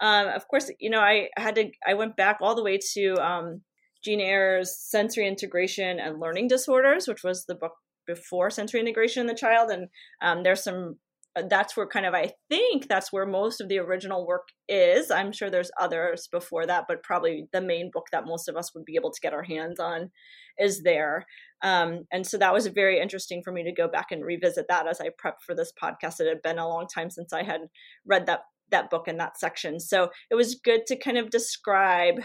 Um, 0.00 0.28
of 0.28 0.48
course, 0.48 0.70
you 0.80 0.88
know, 0.88 1.00
I 1.00 1.28
had 1.36 1.56
to, 1.56 1.70
I 1.86 1.94
went 1.94 2.16
back 2.16 2.38
all 2.40 2.54
the 2.54 2.64
way 2.64 2.78
to 2.94 3.14
um, 3.16 3.62
Jean 4.02 4.20
Ayres' 4.20 4.78
Sensory 4.78 5.26
Integration 5.26 6.00
and 6.00 6.20
Learning 6.20 6.48
Disorders, 6.48 7.06
which 7.06 7.22
was 7.22 7.44
the 7.46 7.54
book 7.54 7.72
before 8.06 8.50
sensory 8.50 8.80
integration 8.80 9.20
in 9.20 9.26
the 9.26 9.34
child 9.34 9.70
and 9.70 9.88
um, 10.22 10.42
there's 10.42 10.62
some 10.62 10.96
uh, 11.36 11.42
that's 11.48 11.76
where 11.76 11.86
kind 11.86 12.06
of 12.06 12.14
i 12.14 12.32
think 12.48 12.88
that's 12.88 13.12
where 13.12 13.26
most 13.26 13.60
of 13.60 13.68
the 13.68 13.78
original 13.78 14.26
work 14.26 14.48
is. 14.68 15.10
I'm 15.10 15.32
sure 15.32 15.50
there's 15.50 15.70
others 15.80 16.28
before 16.30 16.66
that 16.66 16.84
but 16.88 17.02
probably 17.02 17.46
the 17.52 17.60
main 17.60 17.90
book 17.92 18.06
that 18.12 18.26
most 18.26 18.48
of 18.48 18.56
us 18.56 18.74
would 18.74 18.84
be 18.84 18.96
able 18.96 19.10
to 19.10 19.20
get 19.20 19.34
our 19.34 19.42
hands 19.42 19.80
on 19.80 20.10
is 20.58 20.82
there. 20.82 21.26
Um, 21.62 22.04
and 22.12 22.26
so 22.26 22.38
that 22.38 22.52
was 22.52 22.66
very 22.68 23.00
interesting 23.00 23.42
for 23.42 23.52
me 23.52 23.64
to 23.64 23.72
go 23.72 23.88
back 23.88 24.12
and 24.12 24.24
revisit 24.24 24.66
that 24.68 24.86
as 24.86 25.00
i 25.00 25.08
prepped 25.08 25.42
for 25.44 25.54
this 25.54 25.72
podcast. 25.80 26.20
It 26.20 26.28
had 26.28 26.42
been 26.42 26.58
a 26.58 26.68
long 26.68 26.86
time 26.92 27.10
since 27.10 27.32
i 27.32 27.42
had 27.42 27.62
read 28.06 28.26
that 28.26 28.40
that 28.70 28.90
book 28.90 29.08
in 29.08 29.18
that 29.18 29.38
section. 29.38 29.80
So 29.80 30.10
it 30.30 30.34
was 30.34 30.54
good 30.54 30.86
to 30.86 30.96
kind 30.96 31.18
of 31.18 31.30
describe 31.30 32.16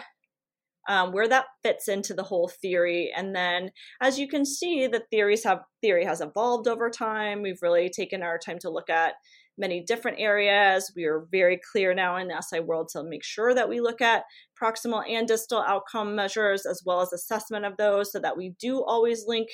um, 0.89 1.13
where 1.13 1.27
that 1.27 1.45
fits 1.63 1.87
into 1.87 2.15
the 2.15 2.23
whole 2.23 2.49
theory. 2.61 3.11
And 3.15 3.33
then, 3.35 3.69
as 4.01 4.17
you 4.19 4.27
can 4.27 4.43
see, 4.43 4.87
the 4.87 5.03
theories 5.11 5.43
have 5.43 5.59
theory 5.81 6.03
has 6.03 6.19
evolved 6.19 6.67
over 6.67 6.89
time. 6.89 7.43
We've 7.43 7.61
really 7.61 7.89
taken 7.89 8.23
our 8.23 8.39
time 8.39 8.57
to 8.59 8.71
look 8.71 8.89
at 8.89 9.13
many 9.55 9.83
different 9.83 10.19
areas. 10.19 10.91
We 10.95 11.03
are 11.03 11.27
very 11.31 11.59
clear 11.71 11.93
now 11.93 12.15
in 12.15 12.29
the 12.29 12.41
SI 12.41 12.61
World 12.61 12.89
to 12.93 13.03
make 13.03 13.23
sure 13.23 13.53
that 13.53 13.69
we 13.69 13.81
look 13.81 14.01
at 14.01 14.23
proximal 14.61 15.03
and 15.07 15.27
distal 15.27 15.61
outcome 15.61 16.15
measures 16.15 16.65
as 16.65 16.81
well 16.85 17.01
as 17.01 17.13
assessment 17.13 17.65
of 17.65 17.77
those 17.77 18.11
so 18.11 18.19
that 18.19 18.37
we 18.37 18.53
do 18.59 18.83
always 18.83 19.25
link 19.27 19.49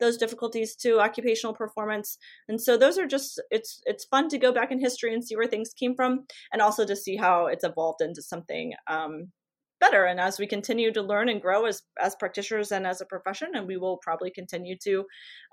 those 0.00 0.16
difficulties 0.16 0.74
to 0.76 1.00
occupational 1.00 1.54
performance. 1.54 2.16
And 2.48 2.60
so 2.60 2.78
those 2.78 2.98
are 2.98 3.06
just 3.06 3.42
it's 3.50 3.82
it's 3.84 4.04
fun 4.06 4.28
to 4.28 4.38
go 4.38 4.52
back 4.52 4.70
in 4.70 4.80
history 4.80 5.12
and 5.12 5.22
see 5.22 5.36
where 5.36 5.46
things 5.46 5.74
came 5.74 5.94
from 5.94 6.24
and 6.52 6.62
also 6.62 6.86
to 6.86 6.96
see 6.96 7.16
how 7.16 7.46
it's 7.46 7.64
evolved 7.64 8.00
into 8.00 8.22
something 8.22 8.72
um, 8.86 9.32
better. 9.80 10.04
And 10.04 10.20
as 10.20 10.38
we 10.38 10.46
continue 10.46 10.92
to 10.92 11.02
learn 11.02 11.28
and 11.28 11.40
grow 11.40 11.66
as 11.66 11.82
as 12.00 12.14
practitioners 12.16 12.72
and 12.72 12.86
as 12.86 13.00
a 13.00 13.06
profession 13.06 13.48
and 13.54 13.66
we 13.66 13.76
will 13.76 13.98
probably 13.98 14.30
continue 14.30 14.76
to 14.84 15.04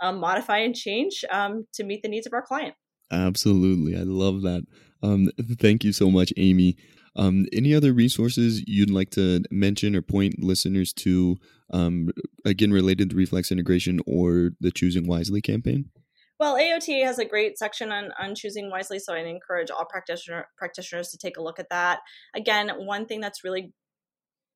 um, 0.02 0.20
modify 0.20 0.58
and 0.60 0.76
change 0.76 1.24
um, 1.32 1.66
to 1.74 1.84
meet 1.84 2.02
the 2.02 2.10
needs 2.10 2.28
of 2.28 2.34
our 2.34 2.42
client. 2.42 2.76
Absolutely. 3.12 3.96
I 3.96 4.04
love 4.04 4.42
that. 4.42 4.64
Um, 5.04 5.30
thank 5.60 5.84
you 5.84 5.94
so 5.94 6.10
much 6.10 6.34
Aimee. 6.38 6.76
Um, 7.18 7.46
any 7.54 7.74
other 7.74 7.94
resources 7.94 8.64
you'd 8.68 8.90
like 8.90 9.10
to 9.12 9.42
mention 9.50 9.96
or 9.96 10.02
point 10.02 10.44
listeners 10.44 10.92
to 10.94 11.38
um, 11.72 12.10
again 12.44 12.72
related 12.72 13.10
to 13.10 13.16
reflex 13.16 13.52
integration 13.52 14.02
or 14.06 14.52
the 14.60 14.72
choosing 14.72 15.08
wisely 15.08 15.42
campaign? 15.42 15.90
Well, 16.38 16.58
AOTA 16.58 17.06
has 17.06 17.18
a 17.18 17.26
great 17.26 17.58
section 17.58 17.94
on, 17.94 18.12
on 18.20 18.36
choosing 18.36 18.70
wisely, 18.70 19.00
so 19.00 19.14
I 19.14 19.20
encourage 19.20 19.72
all 19.72 19.86
practitioner 19.86 20.48
practitioners 20.58 21.10
to 21.12 21.18
take 21.18 21.38
a 21.38 21.42
look 21.42 21.60
at 21.60 21.70
that. 21.70 22.00
Again, 22.36 22.70
one 22.78 23.06
thing 23.06 23.22
that's 23.22 23.44
really 23.44 23.72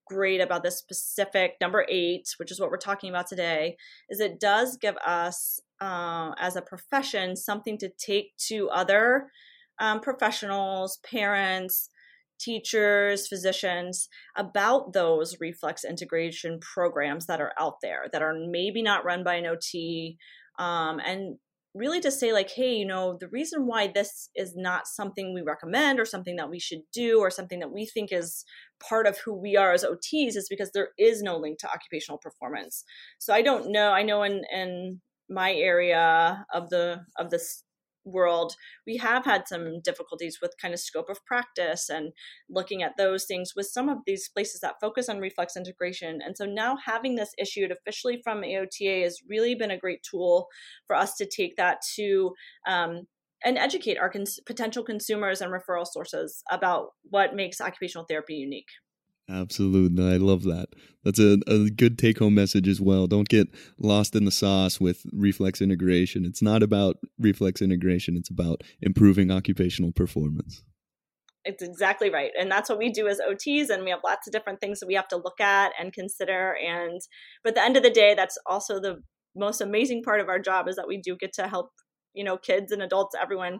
great 0.09 0.41
about 0.41 0.63
this 0.63 0.77
specific 0.77 1.55
number 1.61 1.85
eight, 1.87 2.33
which 2.37 2.51
is 2.51 2.59
what 2.59 2.71
we're 2.71 2.77
talking 2.77 3.09
about 3.09 3.27
today, 3.27 3.77
is 4.09 4.19
it 4.19 4.39
does 4.39 4.75
give 4.75 4.97
us, 4.97 5.61
uh, 5.79 6.31
as 6.37 6.55
a 6.55 6.61
profession, 6.61 7.35
something 7.35 7.77
to 7.77 7.89
take 7.89 8.35
to 8.47 8.69
other 8.69 9.29
um, 9.79 10.01
professionals, 10.01 10.99
parents, 11.09 11.89
teachers, 12.39 13.27
physicians 13.27 14.09
about 14.35 14.93
those 14.93 15.37
reflex 15.39 15.83
integration 15.83 16.59
programs 16.59 17.25
that 17.27 17.41
are 17.41 17.53
out 17.59 17.75
there 17.81 18.07
that 18.11 18.21
are 18.21 18.33
maybe 18.33 18.81
not 18.81 19.05
run 19.05 19.23
by 19.23 19.35
an 19.35 19.45
OT. 19.45 20.17
Um, 20.57 20.99
and 21.05 21.37
really 21.79 22.01
to 22.01 22.11
say 22.11 22.33
like 22.33 22.49
hey 22.51 22.73
you 22.73 22.85
know 22.85 23.17
the 23.19 23.29
reason 23.29 23.65
why 23.65 23.87
this 23.87 24.29
is 24.35 24.53
not 24.55 24.85
something 24.85 25.33
we 25.33 25.41
recommend 25.41 25.99
or 25.99 26.05
something 26.05 26.35
that 26.35 26.49
we 26.49 26.59
should 26.59 26.81
do 26.93 27.19
or 27.19 27.31
something 27.31 27.59
that 27.59 27.71
we 27.71 27.85
think 27.85 28.11
is 28.11 28.43
part 28.81 29.07
of 29.07 29.17
who 29.19 29.33
we 29.33 29.55
are 29.55 29.71
as 29.71 29.85
ots 29.85 30.35
is 30.35 30.47
because 30.49 30.71
there 30.73 30.89
is 30.99 31.21
no 31.21 31.37
link 31.37 31.57
to 31.59 31.71
occupational 31.71 32.17
performance. 32.17 32.83
So 33.17 33.33
i 33.33 33.41
don't 33.41 33.71
know. 33.71 33.91
I 33.91 34.03
know 34.03 34.23
in 34.23 34.43
in 34.53 35.01
my 35.29 35.53
area 35.53 36.45
of 36.53 36.69
the 36.69 37.01
of 37.17 37.29
this 37.29 37.63
world, 38.05 38.53
we 38.85 38.97
have 38.97 39.25
had 39.25 39.47
some 39.47 39.81
difficulties 39.81 40.39
with 40.41 40.55
kind 40.61 40.73
of 40.73 40.79
scope 40.79 41.09
of 41.09 41.23
practice 41.25 41.89
and 41.89 42.11
looking 42.49 42.83
at 42.83 42.97
those 42.97 43.25
things 43.25 43.53
with 43.55 43.67
some 43.67 43.89
of 43.89 43.99
these 44.05 44.29
places 44.29 44.61
that 44.61 44.79
focus 44.81 45.09
on 45.09 45.19
reflex 45.19 45.55
integration. 45.55 46.19
And 46.23 46.35
so 46.37 46.45
now 46.45 46.77
having 46.85 47.15
this 47.15 47.33
issued 47.37 47.71
officially 47.71 48.21
from 48.23 48.41
AOTA 48.41 49.03
has 49.03 49.19
really 49.27 49.55
been 49.55 49.71
a 49.71 49.77
great 49.77 50.03
tool 50.09 50.47
for 50.87 50.95
us 50.95 51.15
to 51.15 51.25
take 51.25 51.55
that 51.57 51.79
to 51.95 52.31
um, 52.67 53.01
and 53.43 53.57
educate 53.57 53.97
our 53.97 54.09
cons- 54.09 54.39
potential 54.45 54.83
consumers 54.83 55.41
and 55.41 55.51
referral 55.51 55.87
sources 55.87 56.43
about 56.51 56.89
what 57.03 57.35
makes 57.35 57.61
occupational 57.61 58.05
therapy 58.07 58.35
unique. 58.35 58.67
Absolutely. 59.29 60.11
I 60.11 60.17
love 60.17 60.43
that. 60.43 60.69
That's 61.03 61.19
a, 61.19 61.37
a 61.47 61.69
good 61.69 61.99
take 61.99 62.19
home 62.19 62.33
message 62.33 62.67
as 62.67 62.81
well. 62.81 63.05
Don't 63.05 63.29
get 63.29 63.47
lost 63.77 64.15
in 64.15 64.25
the 64.25 64.31
sauce 64.31 64.81
with 64.81 65.05
reflex 65.13 65.61
integration. 65.61 66.25
It's 66.25 66.41
not 66.41 66.63
about 66.63 66.97
reflex 67.19 67.61
integration, 67.61 68.17
it's 68.17 68.29
about 68.29 68.63
improving 68.81 69.29
occupational 69.29 69.91
performance. 69.91 70.63
It's 71.45 71.63
exactly 71.63 72.09
right. 72.09 72.31
And 72.37 72.51
that's 72.51 72.69
what 72.69 72.79
we 72.79 72.91
do 72.91 73.07
as 73.07 73.19
OTs. 73.19 73.69
And 73.69 73.83
we 73.83 73.91
have 73.91 74.01
lots 74.03 74.27
of 74.27 74.33
different 74.33 74.59
things 74.59 74.79
that 74.79 74.87
we 74.87 74.95
have 74.95 75.07
to 75.09 75.17
look 75.17 75.39
at 75.39 75.71
and 75.79 75.93
consider. 75.93 76.55
And, 76.55 76.99
but 77.43 77.51
at 77.51 77.55
the 77.55 77.63
end 77.63 77.77
of 77.77 77.83
the 77.83 77.89
day, 77.89 78.13
that's 78.13 78.37
also 78.45 78.79
the 78.79 79.01
most 79.35 79.61
amazing 79.61 80.03
part 80.03 80.19
of 80.19 80.27
our 80.27 80.39
job 80.39 80.67
is 80.67 80.75
that 80.75 80.87
we 80.87 80.97
do 80.97 81.15
get 81.15 81.33
to 81.33 81.47
help, 81.47 81.69
you 82.13 82.23
know, 82.23 82.37
kids 82.37 82.71
and 82.71 82.81
adults, 82.81 83.15
everyone 83.19 83.59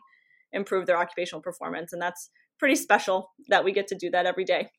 improve 0.52 0.88
their 0.88 0.98
occupational 0.98 1.42
performance. 1.42 1.94
And 1.94 2.02
that's 2.02 2.30
pretty 2.58 2.76
special 2.76 3.32
that 3.48 3.64
we 3.64 3.72
get 3.72 3.88
to 3.88 3.96
do 3.96 4.10
that 4.12 4.26
every 4.26 4.44
day. 4.44 4.70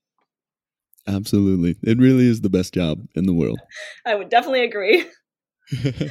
Absolutely. 1.07 1.77
It 1.83 1.99
really 1.99 2.27
is 2.27 2.41
the 2.41 2.51
best 2.51 2.75
job 2.75 3.07
in 3.15 3.27
the 3.27 3.33
world. 3.33 3.59
I 4.07 4.15
would 4.15 4.29
definitely 4.29 4.65
agree. 4.65 5.07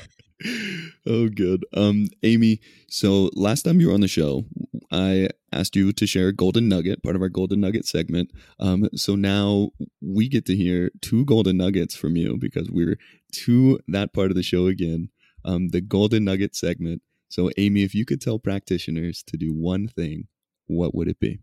oh 1.06 1.30
good. 1.30 1.66
Um 1.74 2.08
Aimee, 2.24 2.60
so 2.90 3.30
last 3.34 3.64
time 3.64 3.80
you 3.80 3.88
were 3.88 3.94
on 3.94 4.02
the 4.02 4.08
show, 4.08 4.46
I 4.92 5.30
asked 5.52 5.76
you 5.76 5.92
to 5.92 6.08
share 6.08 6.30
a 6.30 6.34
golden 6.34 6.70
nugget, 6.70 7.04
part 7.04 7.16
of 7.16 7.22
our 7.22 7.30
golden 7.30 7.60
nugget 7.60 7.86
segment. 7.86 8.32
Um 8.60 8.88
so 8.96 9.16
now 9.16 9.70
we 10.02 10.30
get 10.30 10.46
to 10.46 10.56
hear 10.56 10.92
two 11.02 11.26
golden 11.26 11.58
nuggets 11.58 11.96
from 11.96 12.16
you 12.16 12.38
because 12.38 12.70
we're 12.70 12.98
to 13.34 13.80
that 13.88 14.14
part 14.14 14.32
of 14.32 14.36
the 14.36 14.44
show 14.44 14.68
again. 14.68 15.10
Um 15.46 15.70
the 15.70 15.82
golden 15.82 16.26
nugget 16.26 16.56
segment. 16.56 17.02
So 17.30 17.52
Aimee, 17.58 17.84
if 17.84 17.94
you 17.94 18.06
could 18.06 18.22
tell 18.22 18.40
practitioners 18.40 19.24
to 19.28 19.38
do 19.38 19.54
one 19.54 19.88
thing, 19.88 20.28
what 20.68 20.96
would 20.96 21.08
it 21.08 21.20
be? 21.20 21.40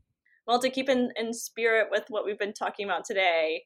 Well 0.46 0.58
to 0.58 0.70
keep 0.70 0.88
in, 0.88 1.10
in 1.16 1.32
spirit 1.32 1.88
with 1.90 2.04
what 2.08 2.24
we've 2.24 2.38
been 2.38 2.52
talking 2.52 2.84
about 2.84 3.04
today 3.04 3.62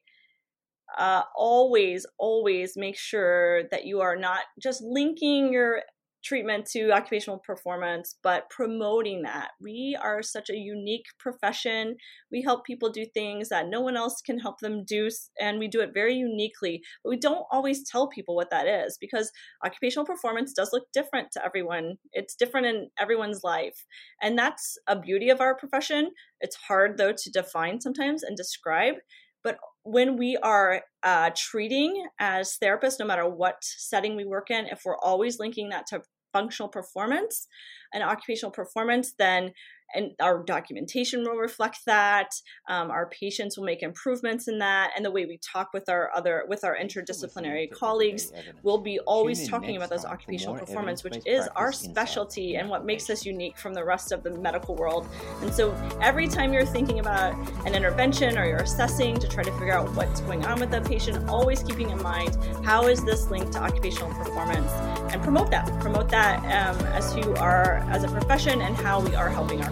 uh, 0.97 1.23
always 1.35 2.05
always 2.17 2.75
make 2.75 2.97
sure 2.97 3.63
that 3.71 3.85
you 3.85 4.01
are 4.01 4.15
not 4.15 4.41
just 4.61 4.81
linking 4.81 5.53
your 5.53 5.81
treatment 6.23 6.65
to 6.67 6.91
occupational 6.91 7.39
performance, 7.39 8.15
but 8.23 8.49
promoting 8.49 9.23
that. 9.23 9.51
We 9.59 9.97
are 10.01 10.21
such 10.21 10.49
a 10.49 10.55
unique 10.55 11.05
profession. 11.19 11.95
We 12.31 12.41
help 12.41 12.65
people 12.65 12.91
do 12.91 13.05
things 13.05 13.49
that 13.49 13.69
no 13.69 13.81
one 13.81 13.97
else 13.97 14.21
can 14.21 14.39
help 14.39 14.59
them 14.59 14.83
do, 14.85 15.09
and 15.39 15.59
we 15.59 15.67
do 15.67 15.81
it 15.81 15.93
very 15.93 16.15
uniquely. 16.15 16.81
But 17.03 17.09
we 17.09 17.17
don't 17.17 17.45
always 17.51 17.87
tell 17.89 18.07
people 18.07 18.35
what 18.35 18.51
that 18.51 18.67
is 18.67 18.97
because 18.99 19.31
occupational 19.65 20.05
performance 20.05 20.53
does 20.53 20.69
look 20.71 20.87
different 20.93 21.31
to 21.33 21.45
everyone. 21.45 21.97
It's 22.13 22.35
different 22.35 22.67
in 22.67 22.89
everyone's 22.99 23.43
life. 23.43 23.85
And 24.21 24.37
that's 24.37 24.77
a 24.87 24.99
beauty 24.99 25.29
of 25.29 25.41
our 25.41 25.55
profession. 25.55 26.11
It's 26.39 26.55
hard, 26.55 26.97
though, 26.97 27.13
to 27.13 27.31
define 27.31 27.81
sometimes 27.81 28.23
and 28.23 28.37
describe. 28.37 28.95
But 29.43 29.57
when 29.83 30.17
we 30.17 30.37
are 30.37 30.83
uh, 31.03 31.31
treating 31.35 32.07
as 32.19 32.57
therapists, 32.61 32.99
no 32.99 33.05
matter 33.05 33.27
what 33.27 33.57
setting 33.61 34.15
we 34.15 34.25
work 34.25 34.51
in, 34.51 34.67
if 34.67 34.81
we're 34.85 34.97
always 34.97 35.39
linking 35.39 35.69
that 35.69 35.87
to 35.87 36.01
functional 36.33 36.69
performance 36.69 37.47
and 37.93 38.03
occupational 38.03 38.51
performance, 38.51 39.13
then 39.17 39.51
and 39.93 40.11
our 40.19 40.43
documentation 40.43 41.23
will 41.23 41.37
reflect 41.37 41.79
that 41.85 42.31
um, 42.69 42.91
our 42.91 43.07
patients 43.07 43.57
will 43.57 43.65
make 43.65 43.83
improvements 43.83 44.47
in 44.47 44.59
that 44.59 44.91
and 44.95 45.05
the 45.05 45.11
way 45.11 45.25
we 45.25 45.37
talk 45.37 45.73
with 45.73 45.89
our 45.89 46.11
other 46.15 46.45
with 46.47 46.63
our 46.63 46.77
interdisciplinary 46.77 47.69
colleagues 47.71 48.31
will 48.63 48.77
be 48.77 48.99
always 48.99 49.47
talking 49.47 49.77
about 49.77 49.89
those 49.89 50.05
occupational 50.05 50.55
performance 50.55 51.03
which 51.03 51.17
is 51.25 51.47
our 51.55 51.71
specialty 51.71 52.55
and 52.55 52.69
what 52.69 52.85
makes 52.85 53.09
us 53.09 53.25
unique 53.25 53.57
from 53.57 53.73
the 53.73 53.83
rest 53.83 54.11
of 54.11 54.23
the 54.23 54.31
medical 54.31 54.75
world. 54.75 55.07
And 55.41 55.53
so 55.53 55.75
every 56.01 56.27
time 56.27 56.53
you're 56.53 56.65
thinking 56.65 56.99
about 56.99 57.33
an 57.65 57.75
intervention 57.75 58.37
or 58.37 58.45
you're 58.45 58.57
assessing 58.57 59.17
to 59.19 59.27
try 59.27 59.43
to 59.43 59.51
figure 59.53 59.73
out 59.73 59.93
what's 59.95 60.21
going 60.21 60.45
on 60.45 60.59
with 60.59 60.71
the 60.71 60.81
patient 60.81 61.29
always 61.29 61.63
keeping 61.63 61.89
in 61.89 62.01
mind 62.01 62.37
how 62.63 62.87
is 62.87 63.03
this 63.03 63.29
linked 63.29 63.53
to 63.53 63.59
occupational 63.59 64.09
performance? 64.13 64.71
And 65.13 65.21
promote 65.21 65.51
that 65.51 65.67
promote 65.79 66.09
that 66.09 66.39
um, 66.45 66.85
as 66.87 67.13
who 67.13 67.35
are 67.35 67.77
as 67.89 68.03
a 68.03 68.07
profession 68.07 68.61
and 68.61 68.75
how 68.75 69.01
we 69.01 69.15
are 69.15 69.29
helping 69.29 69.61
our 69.61 69.71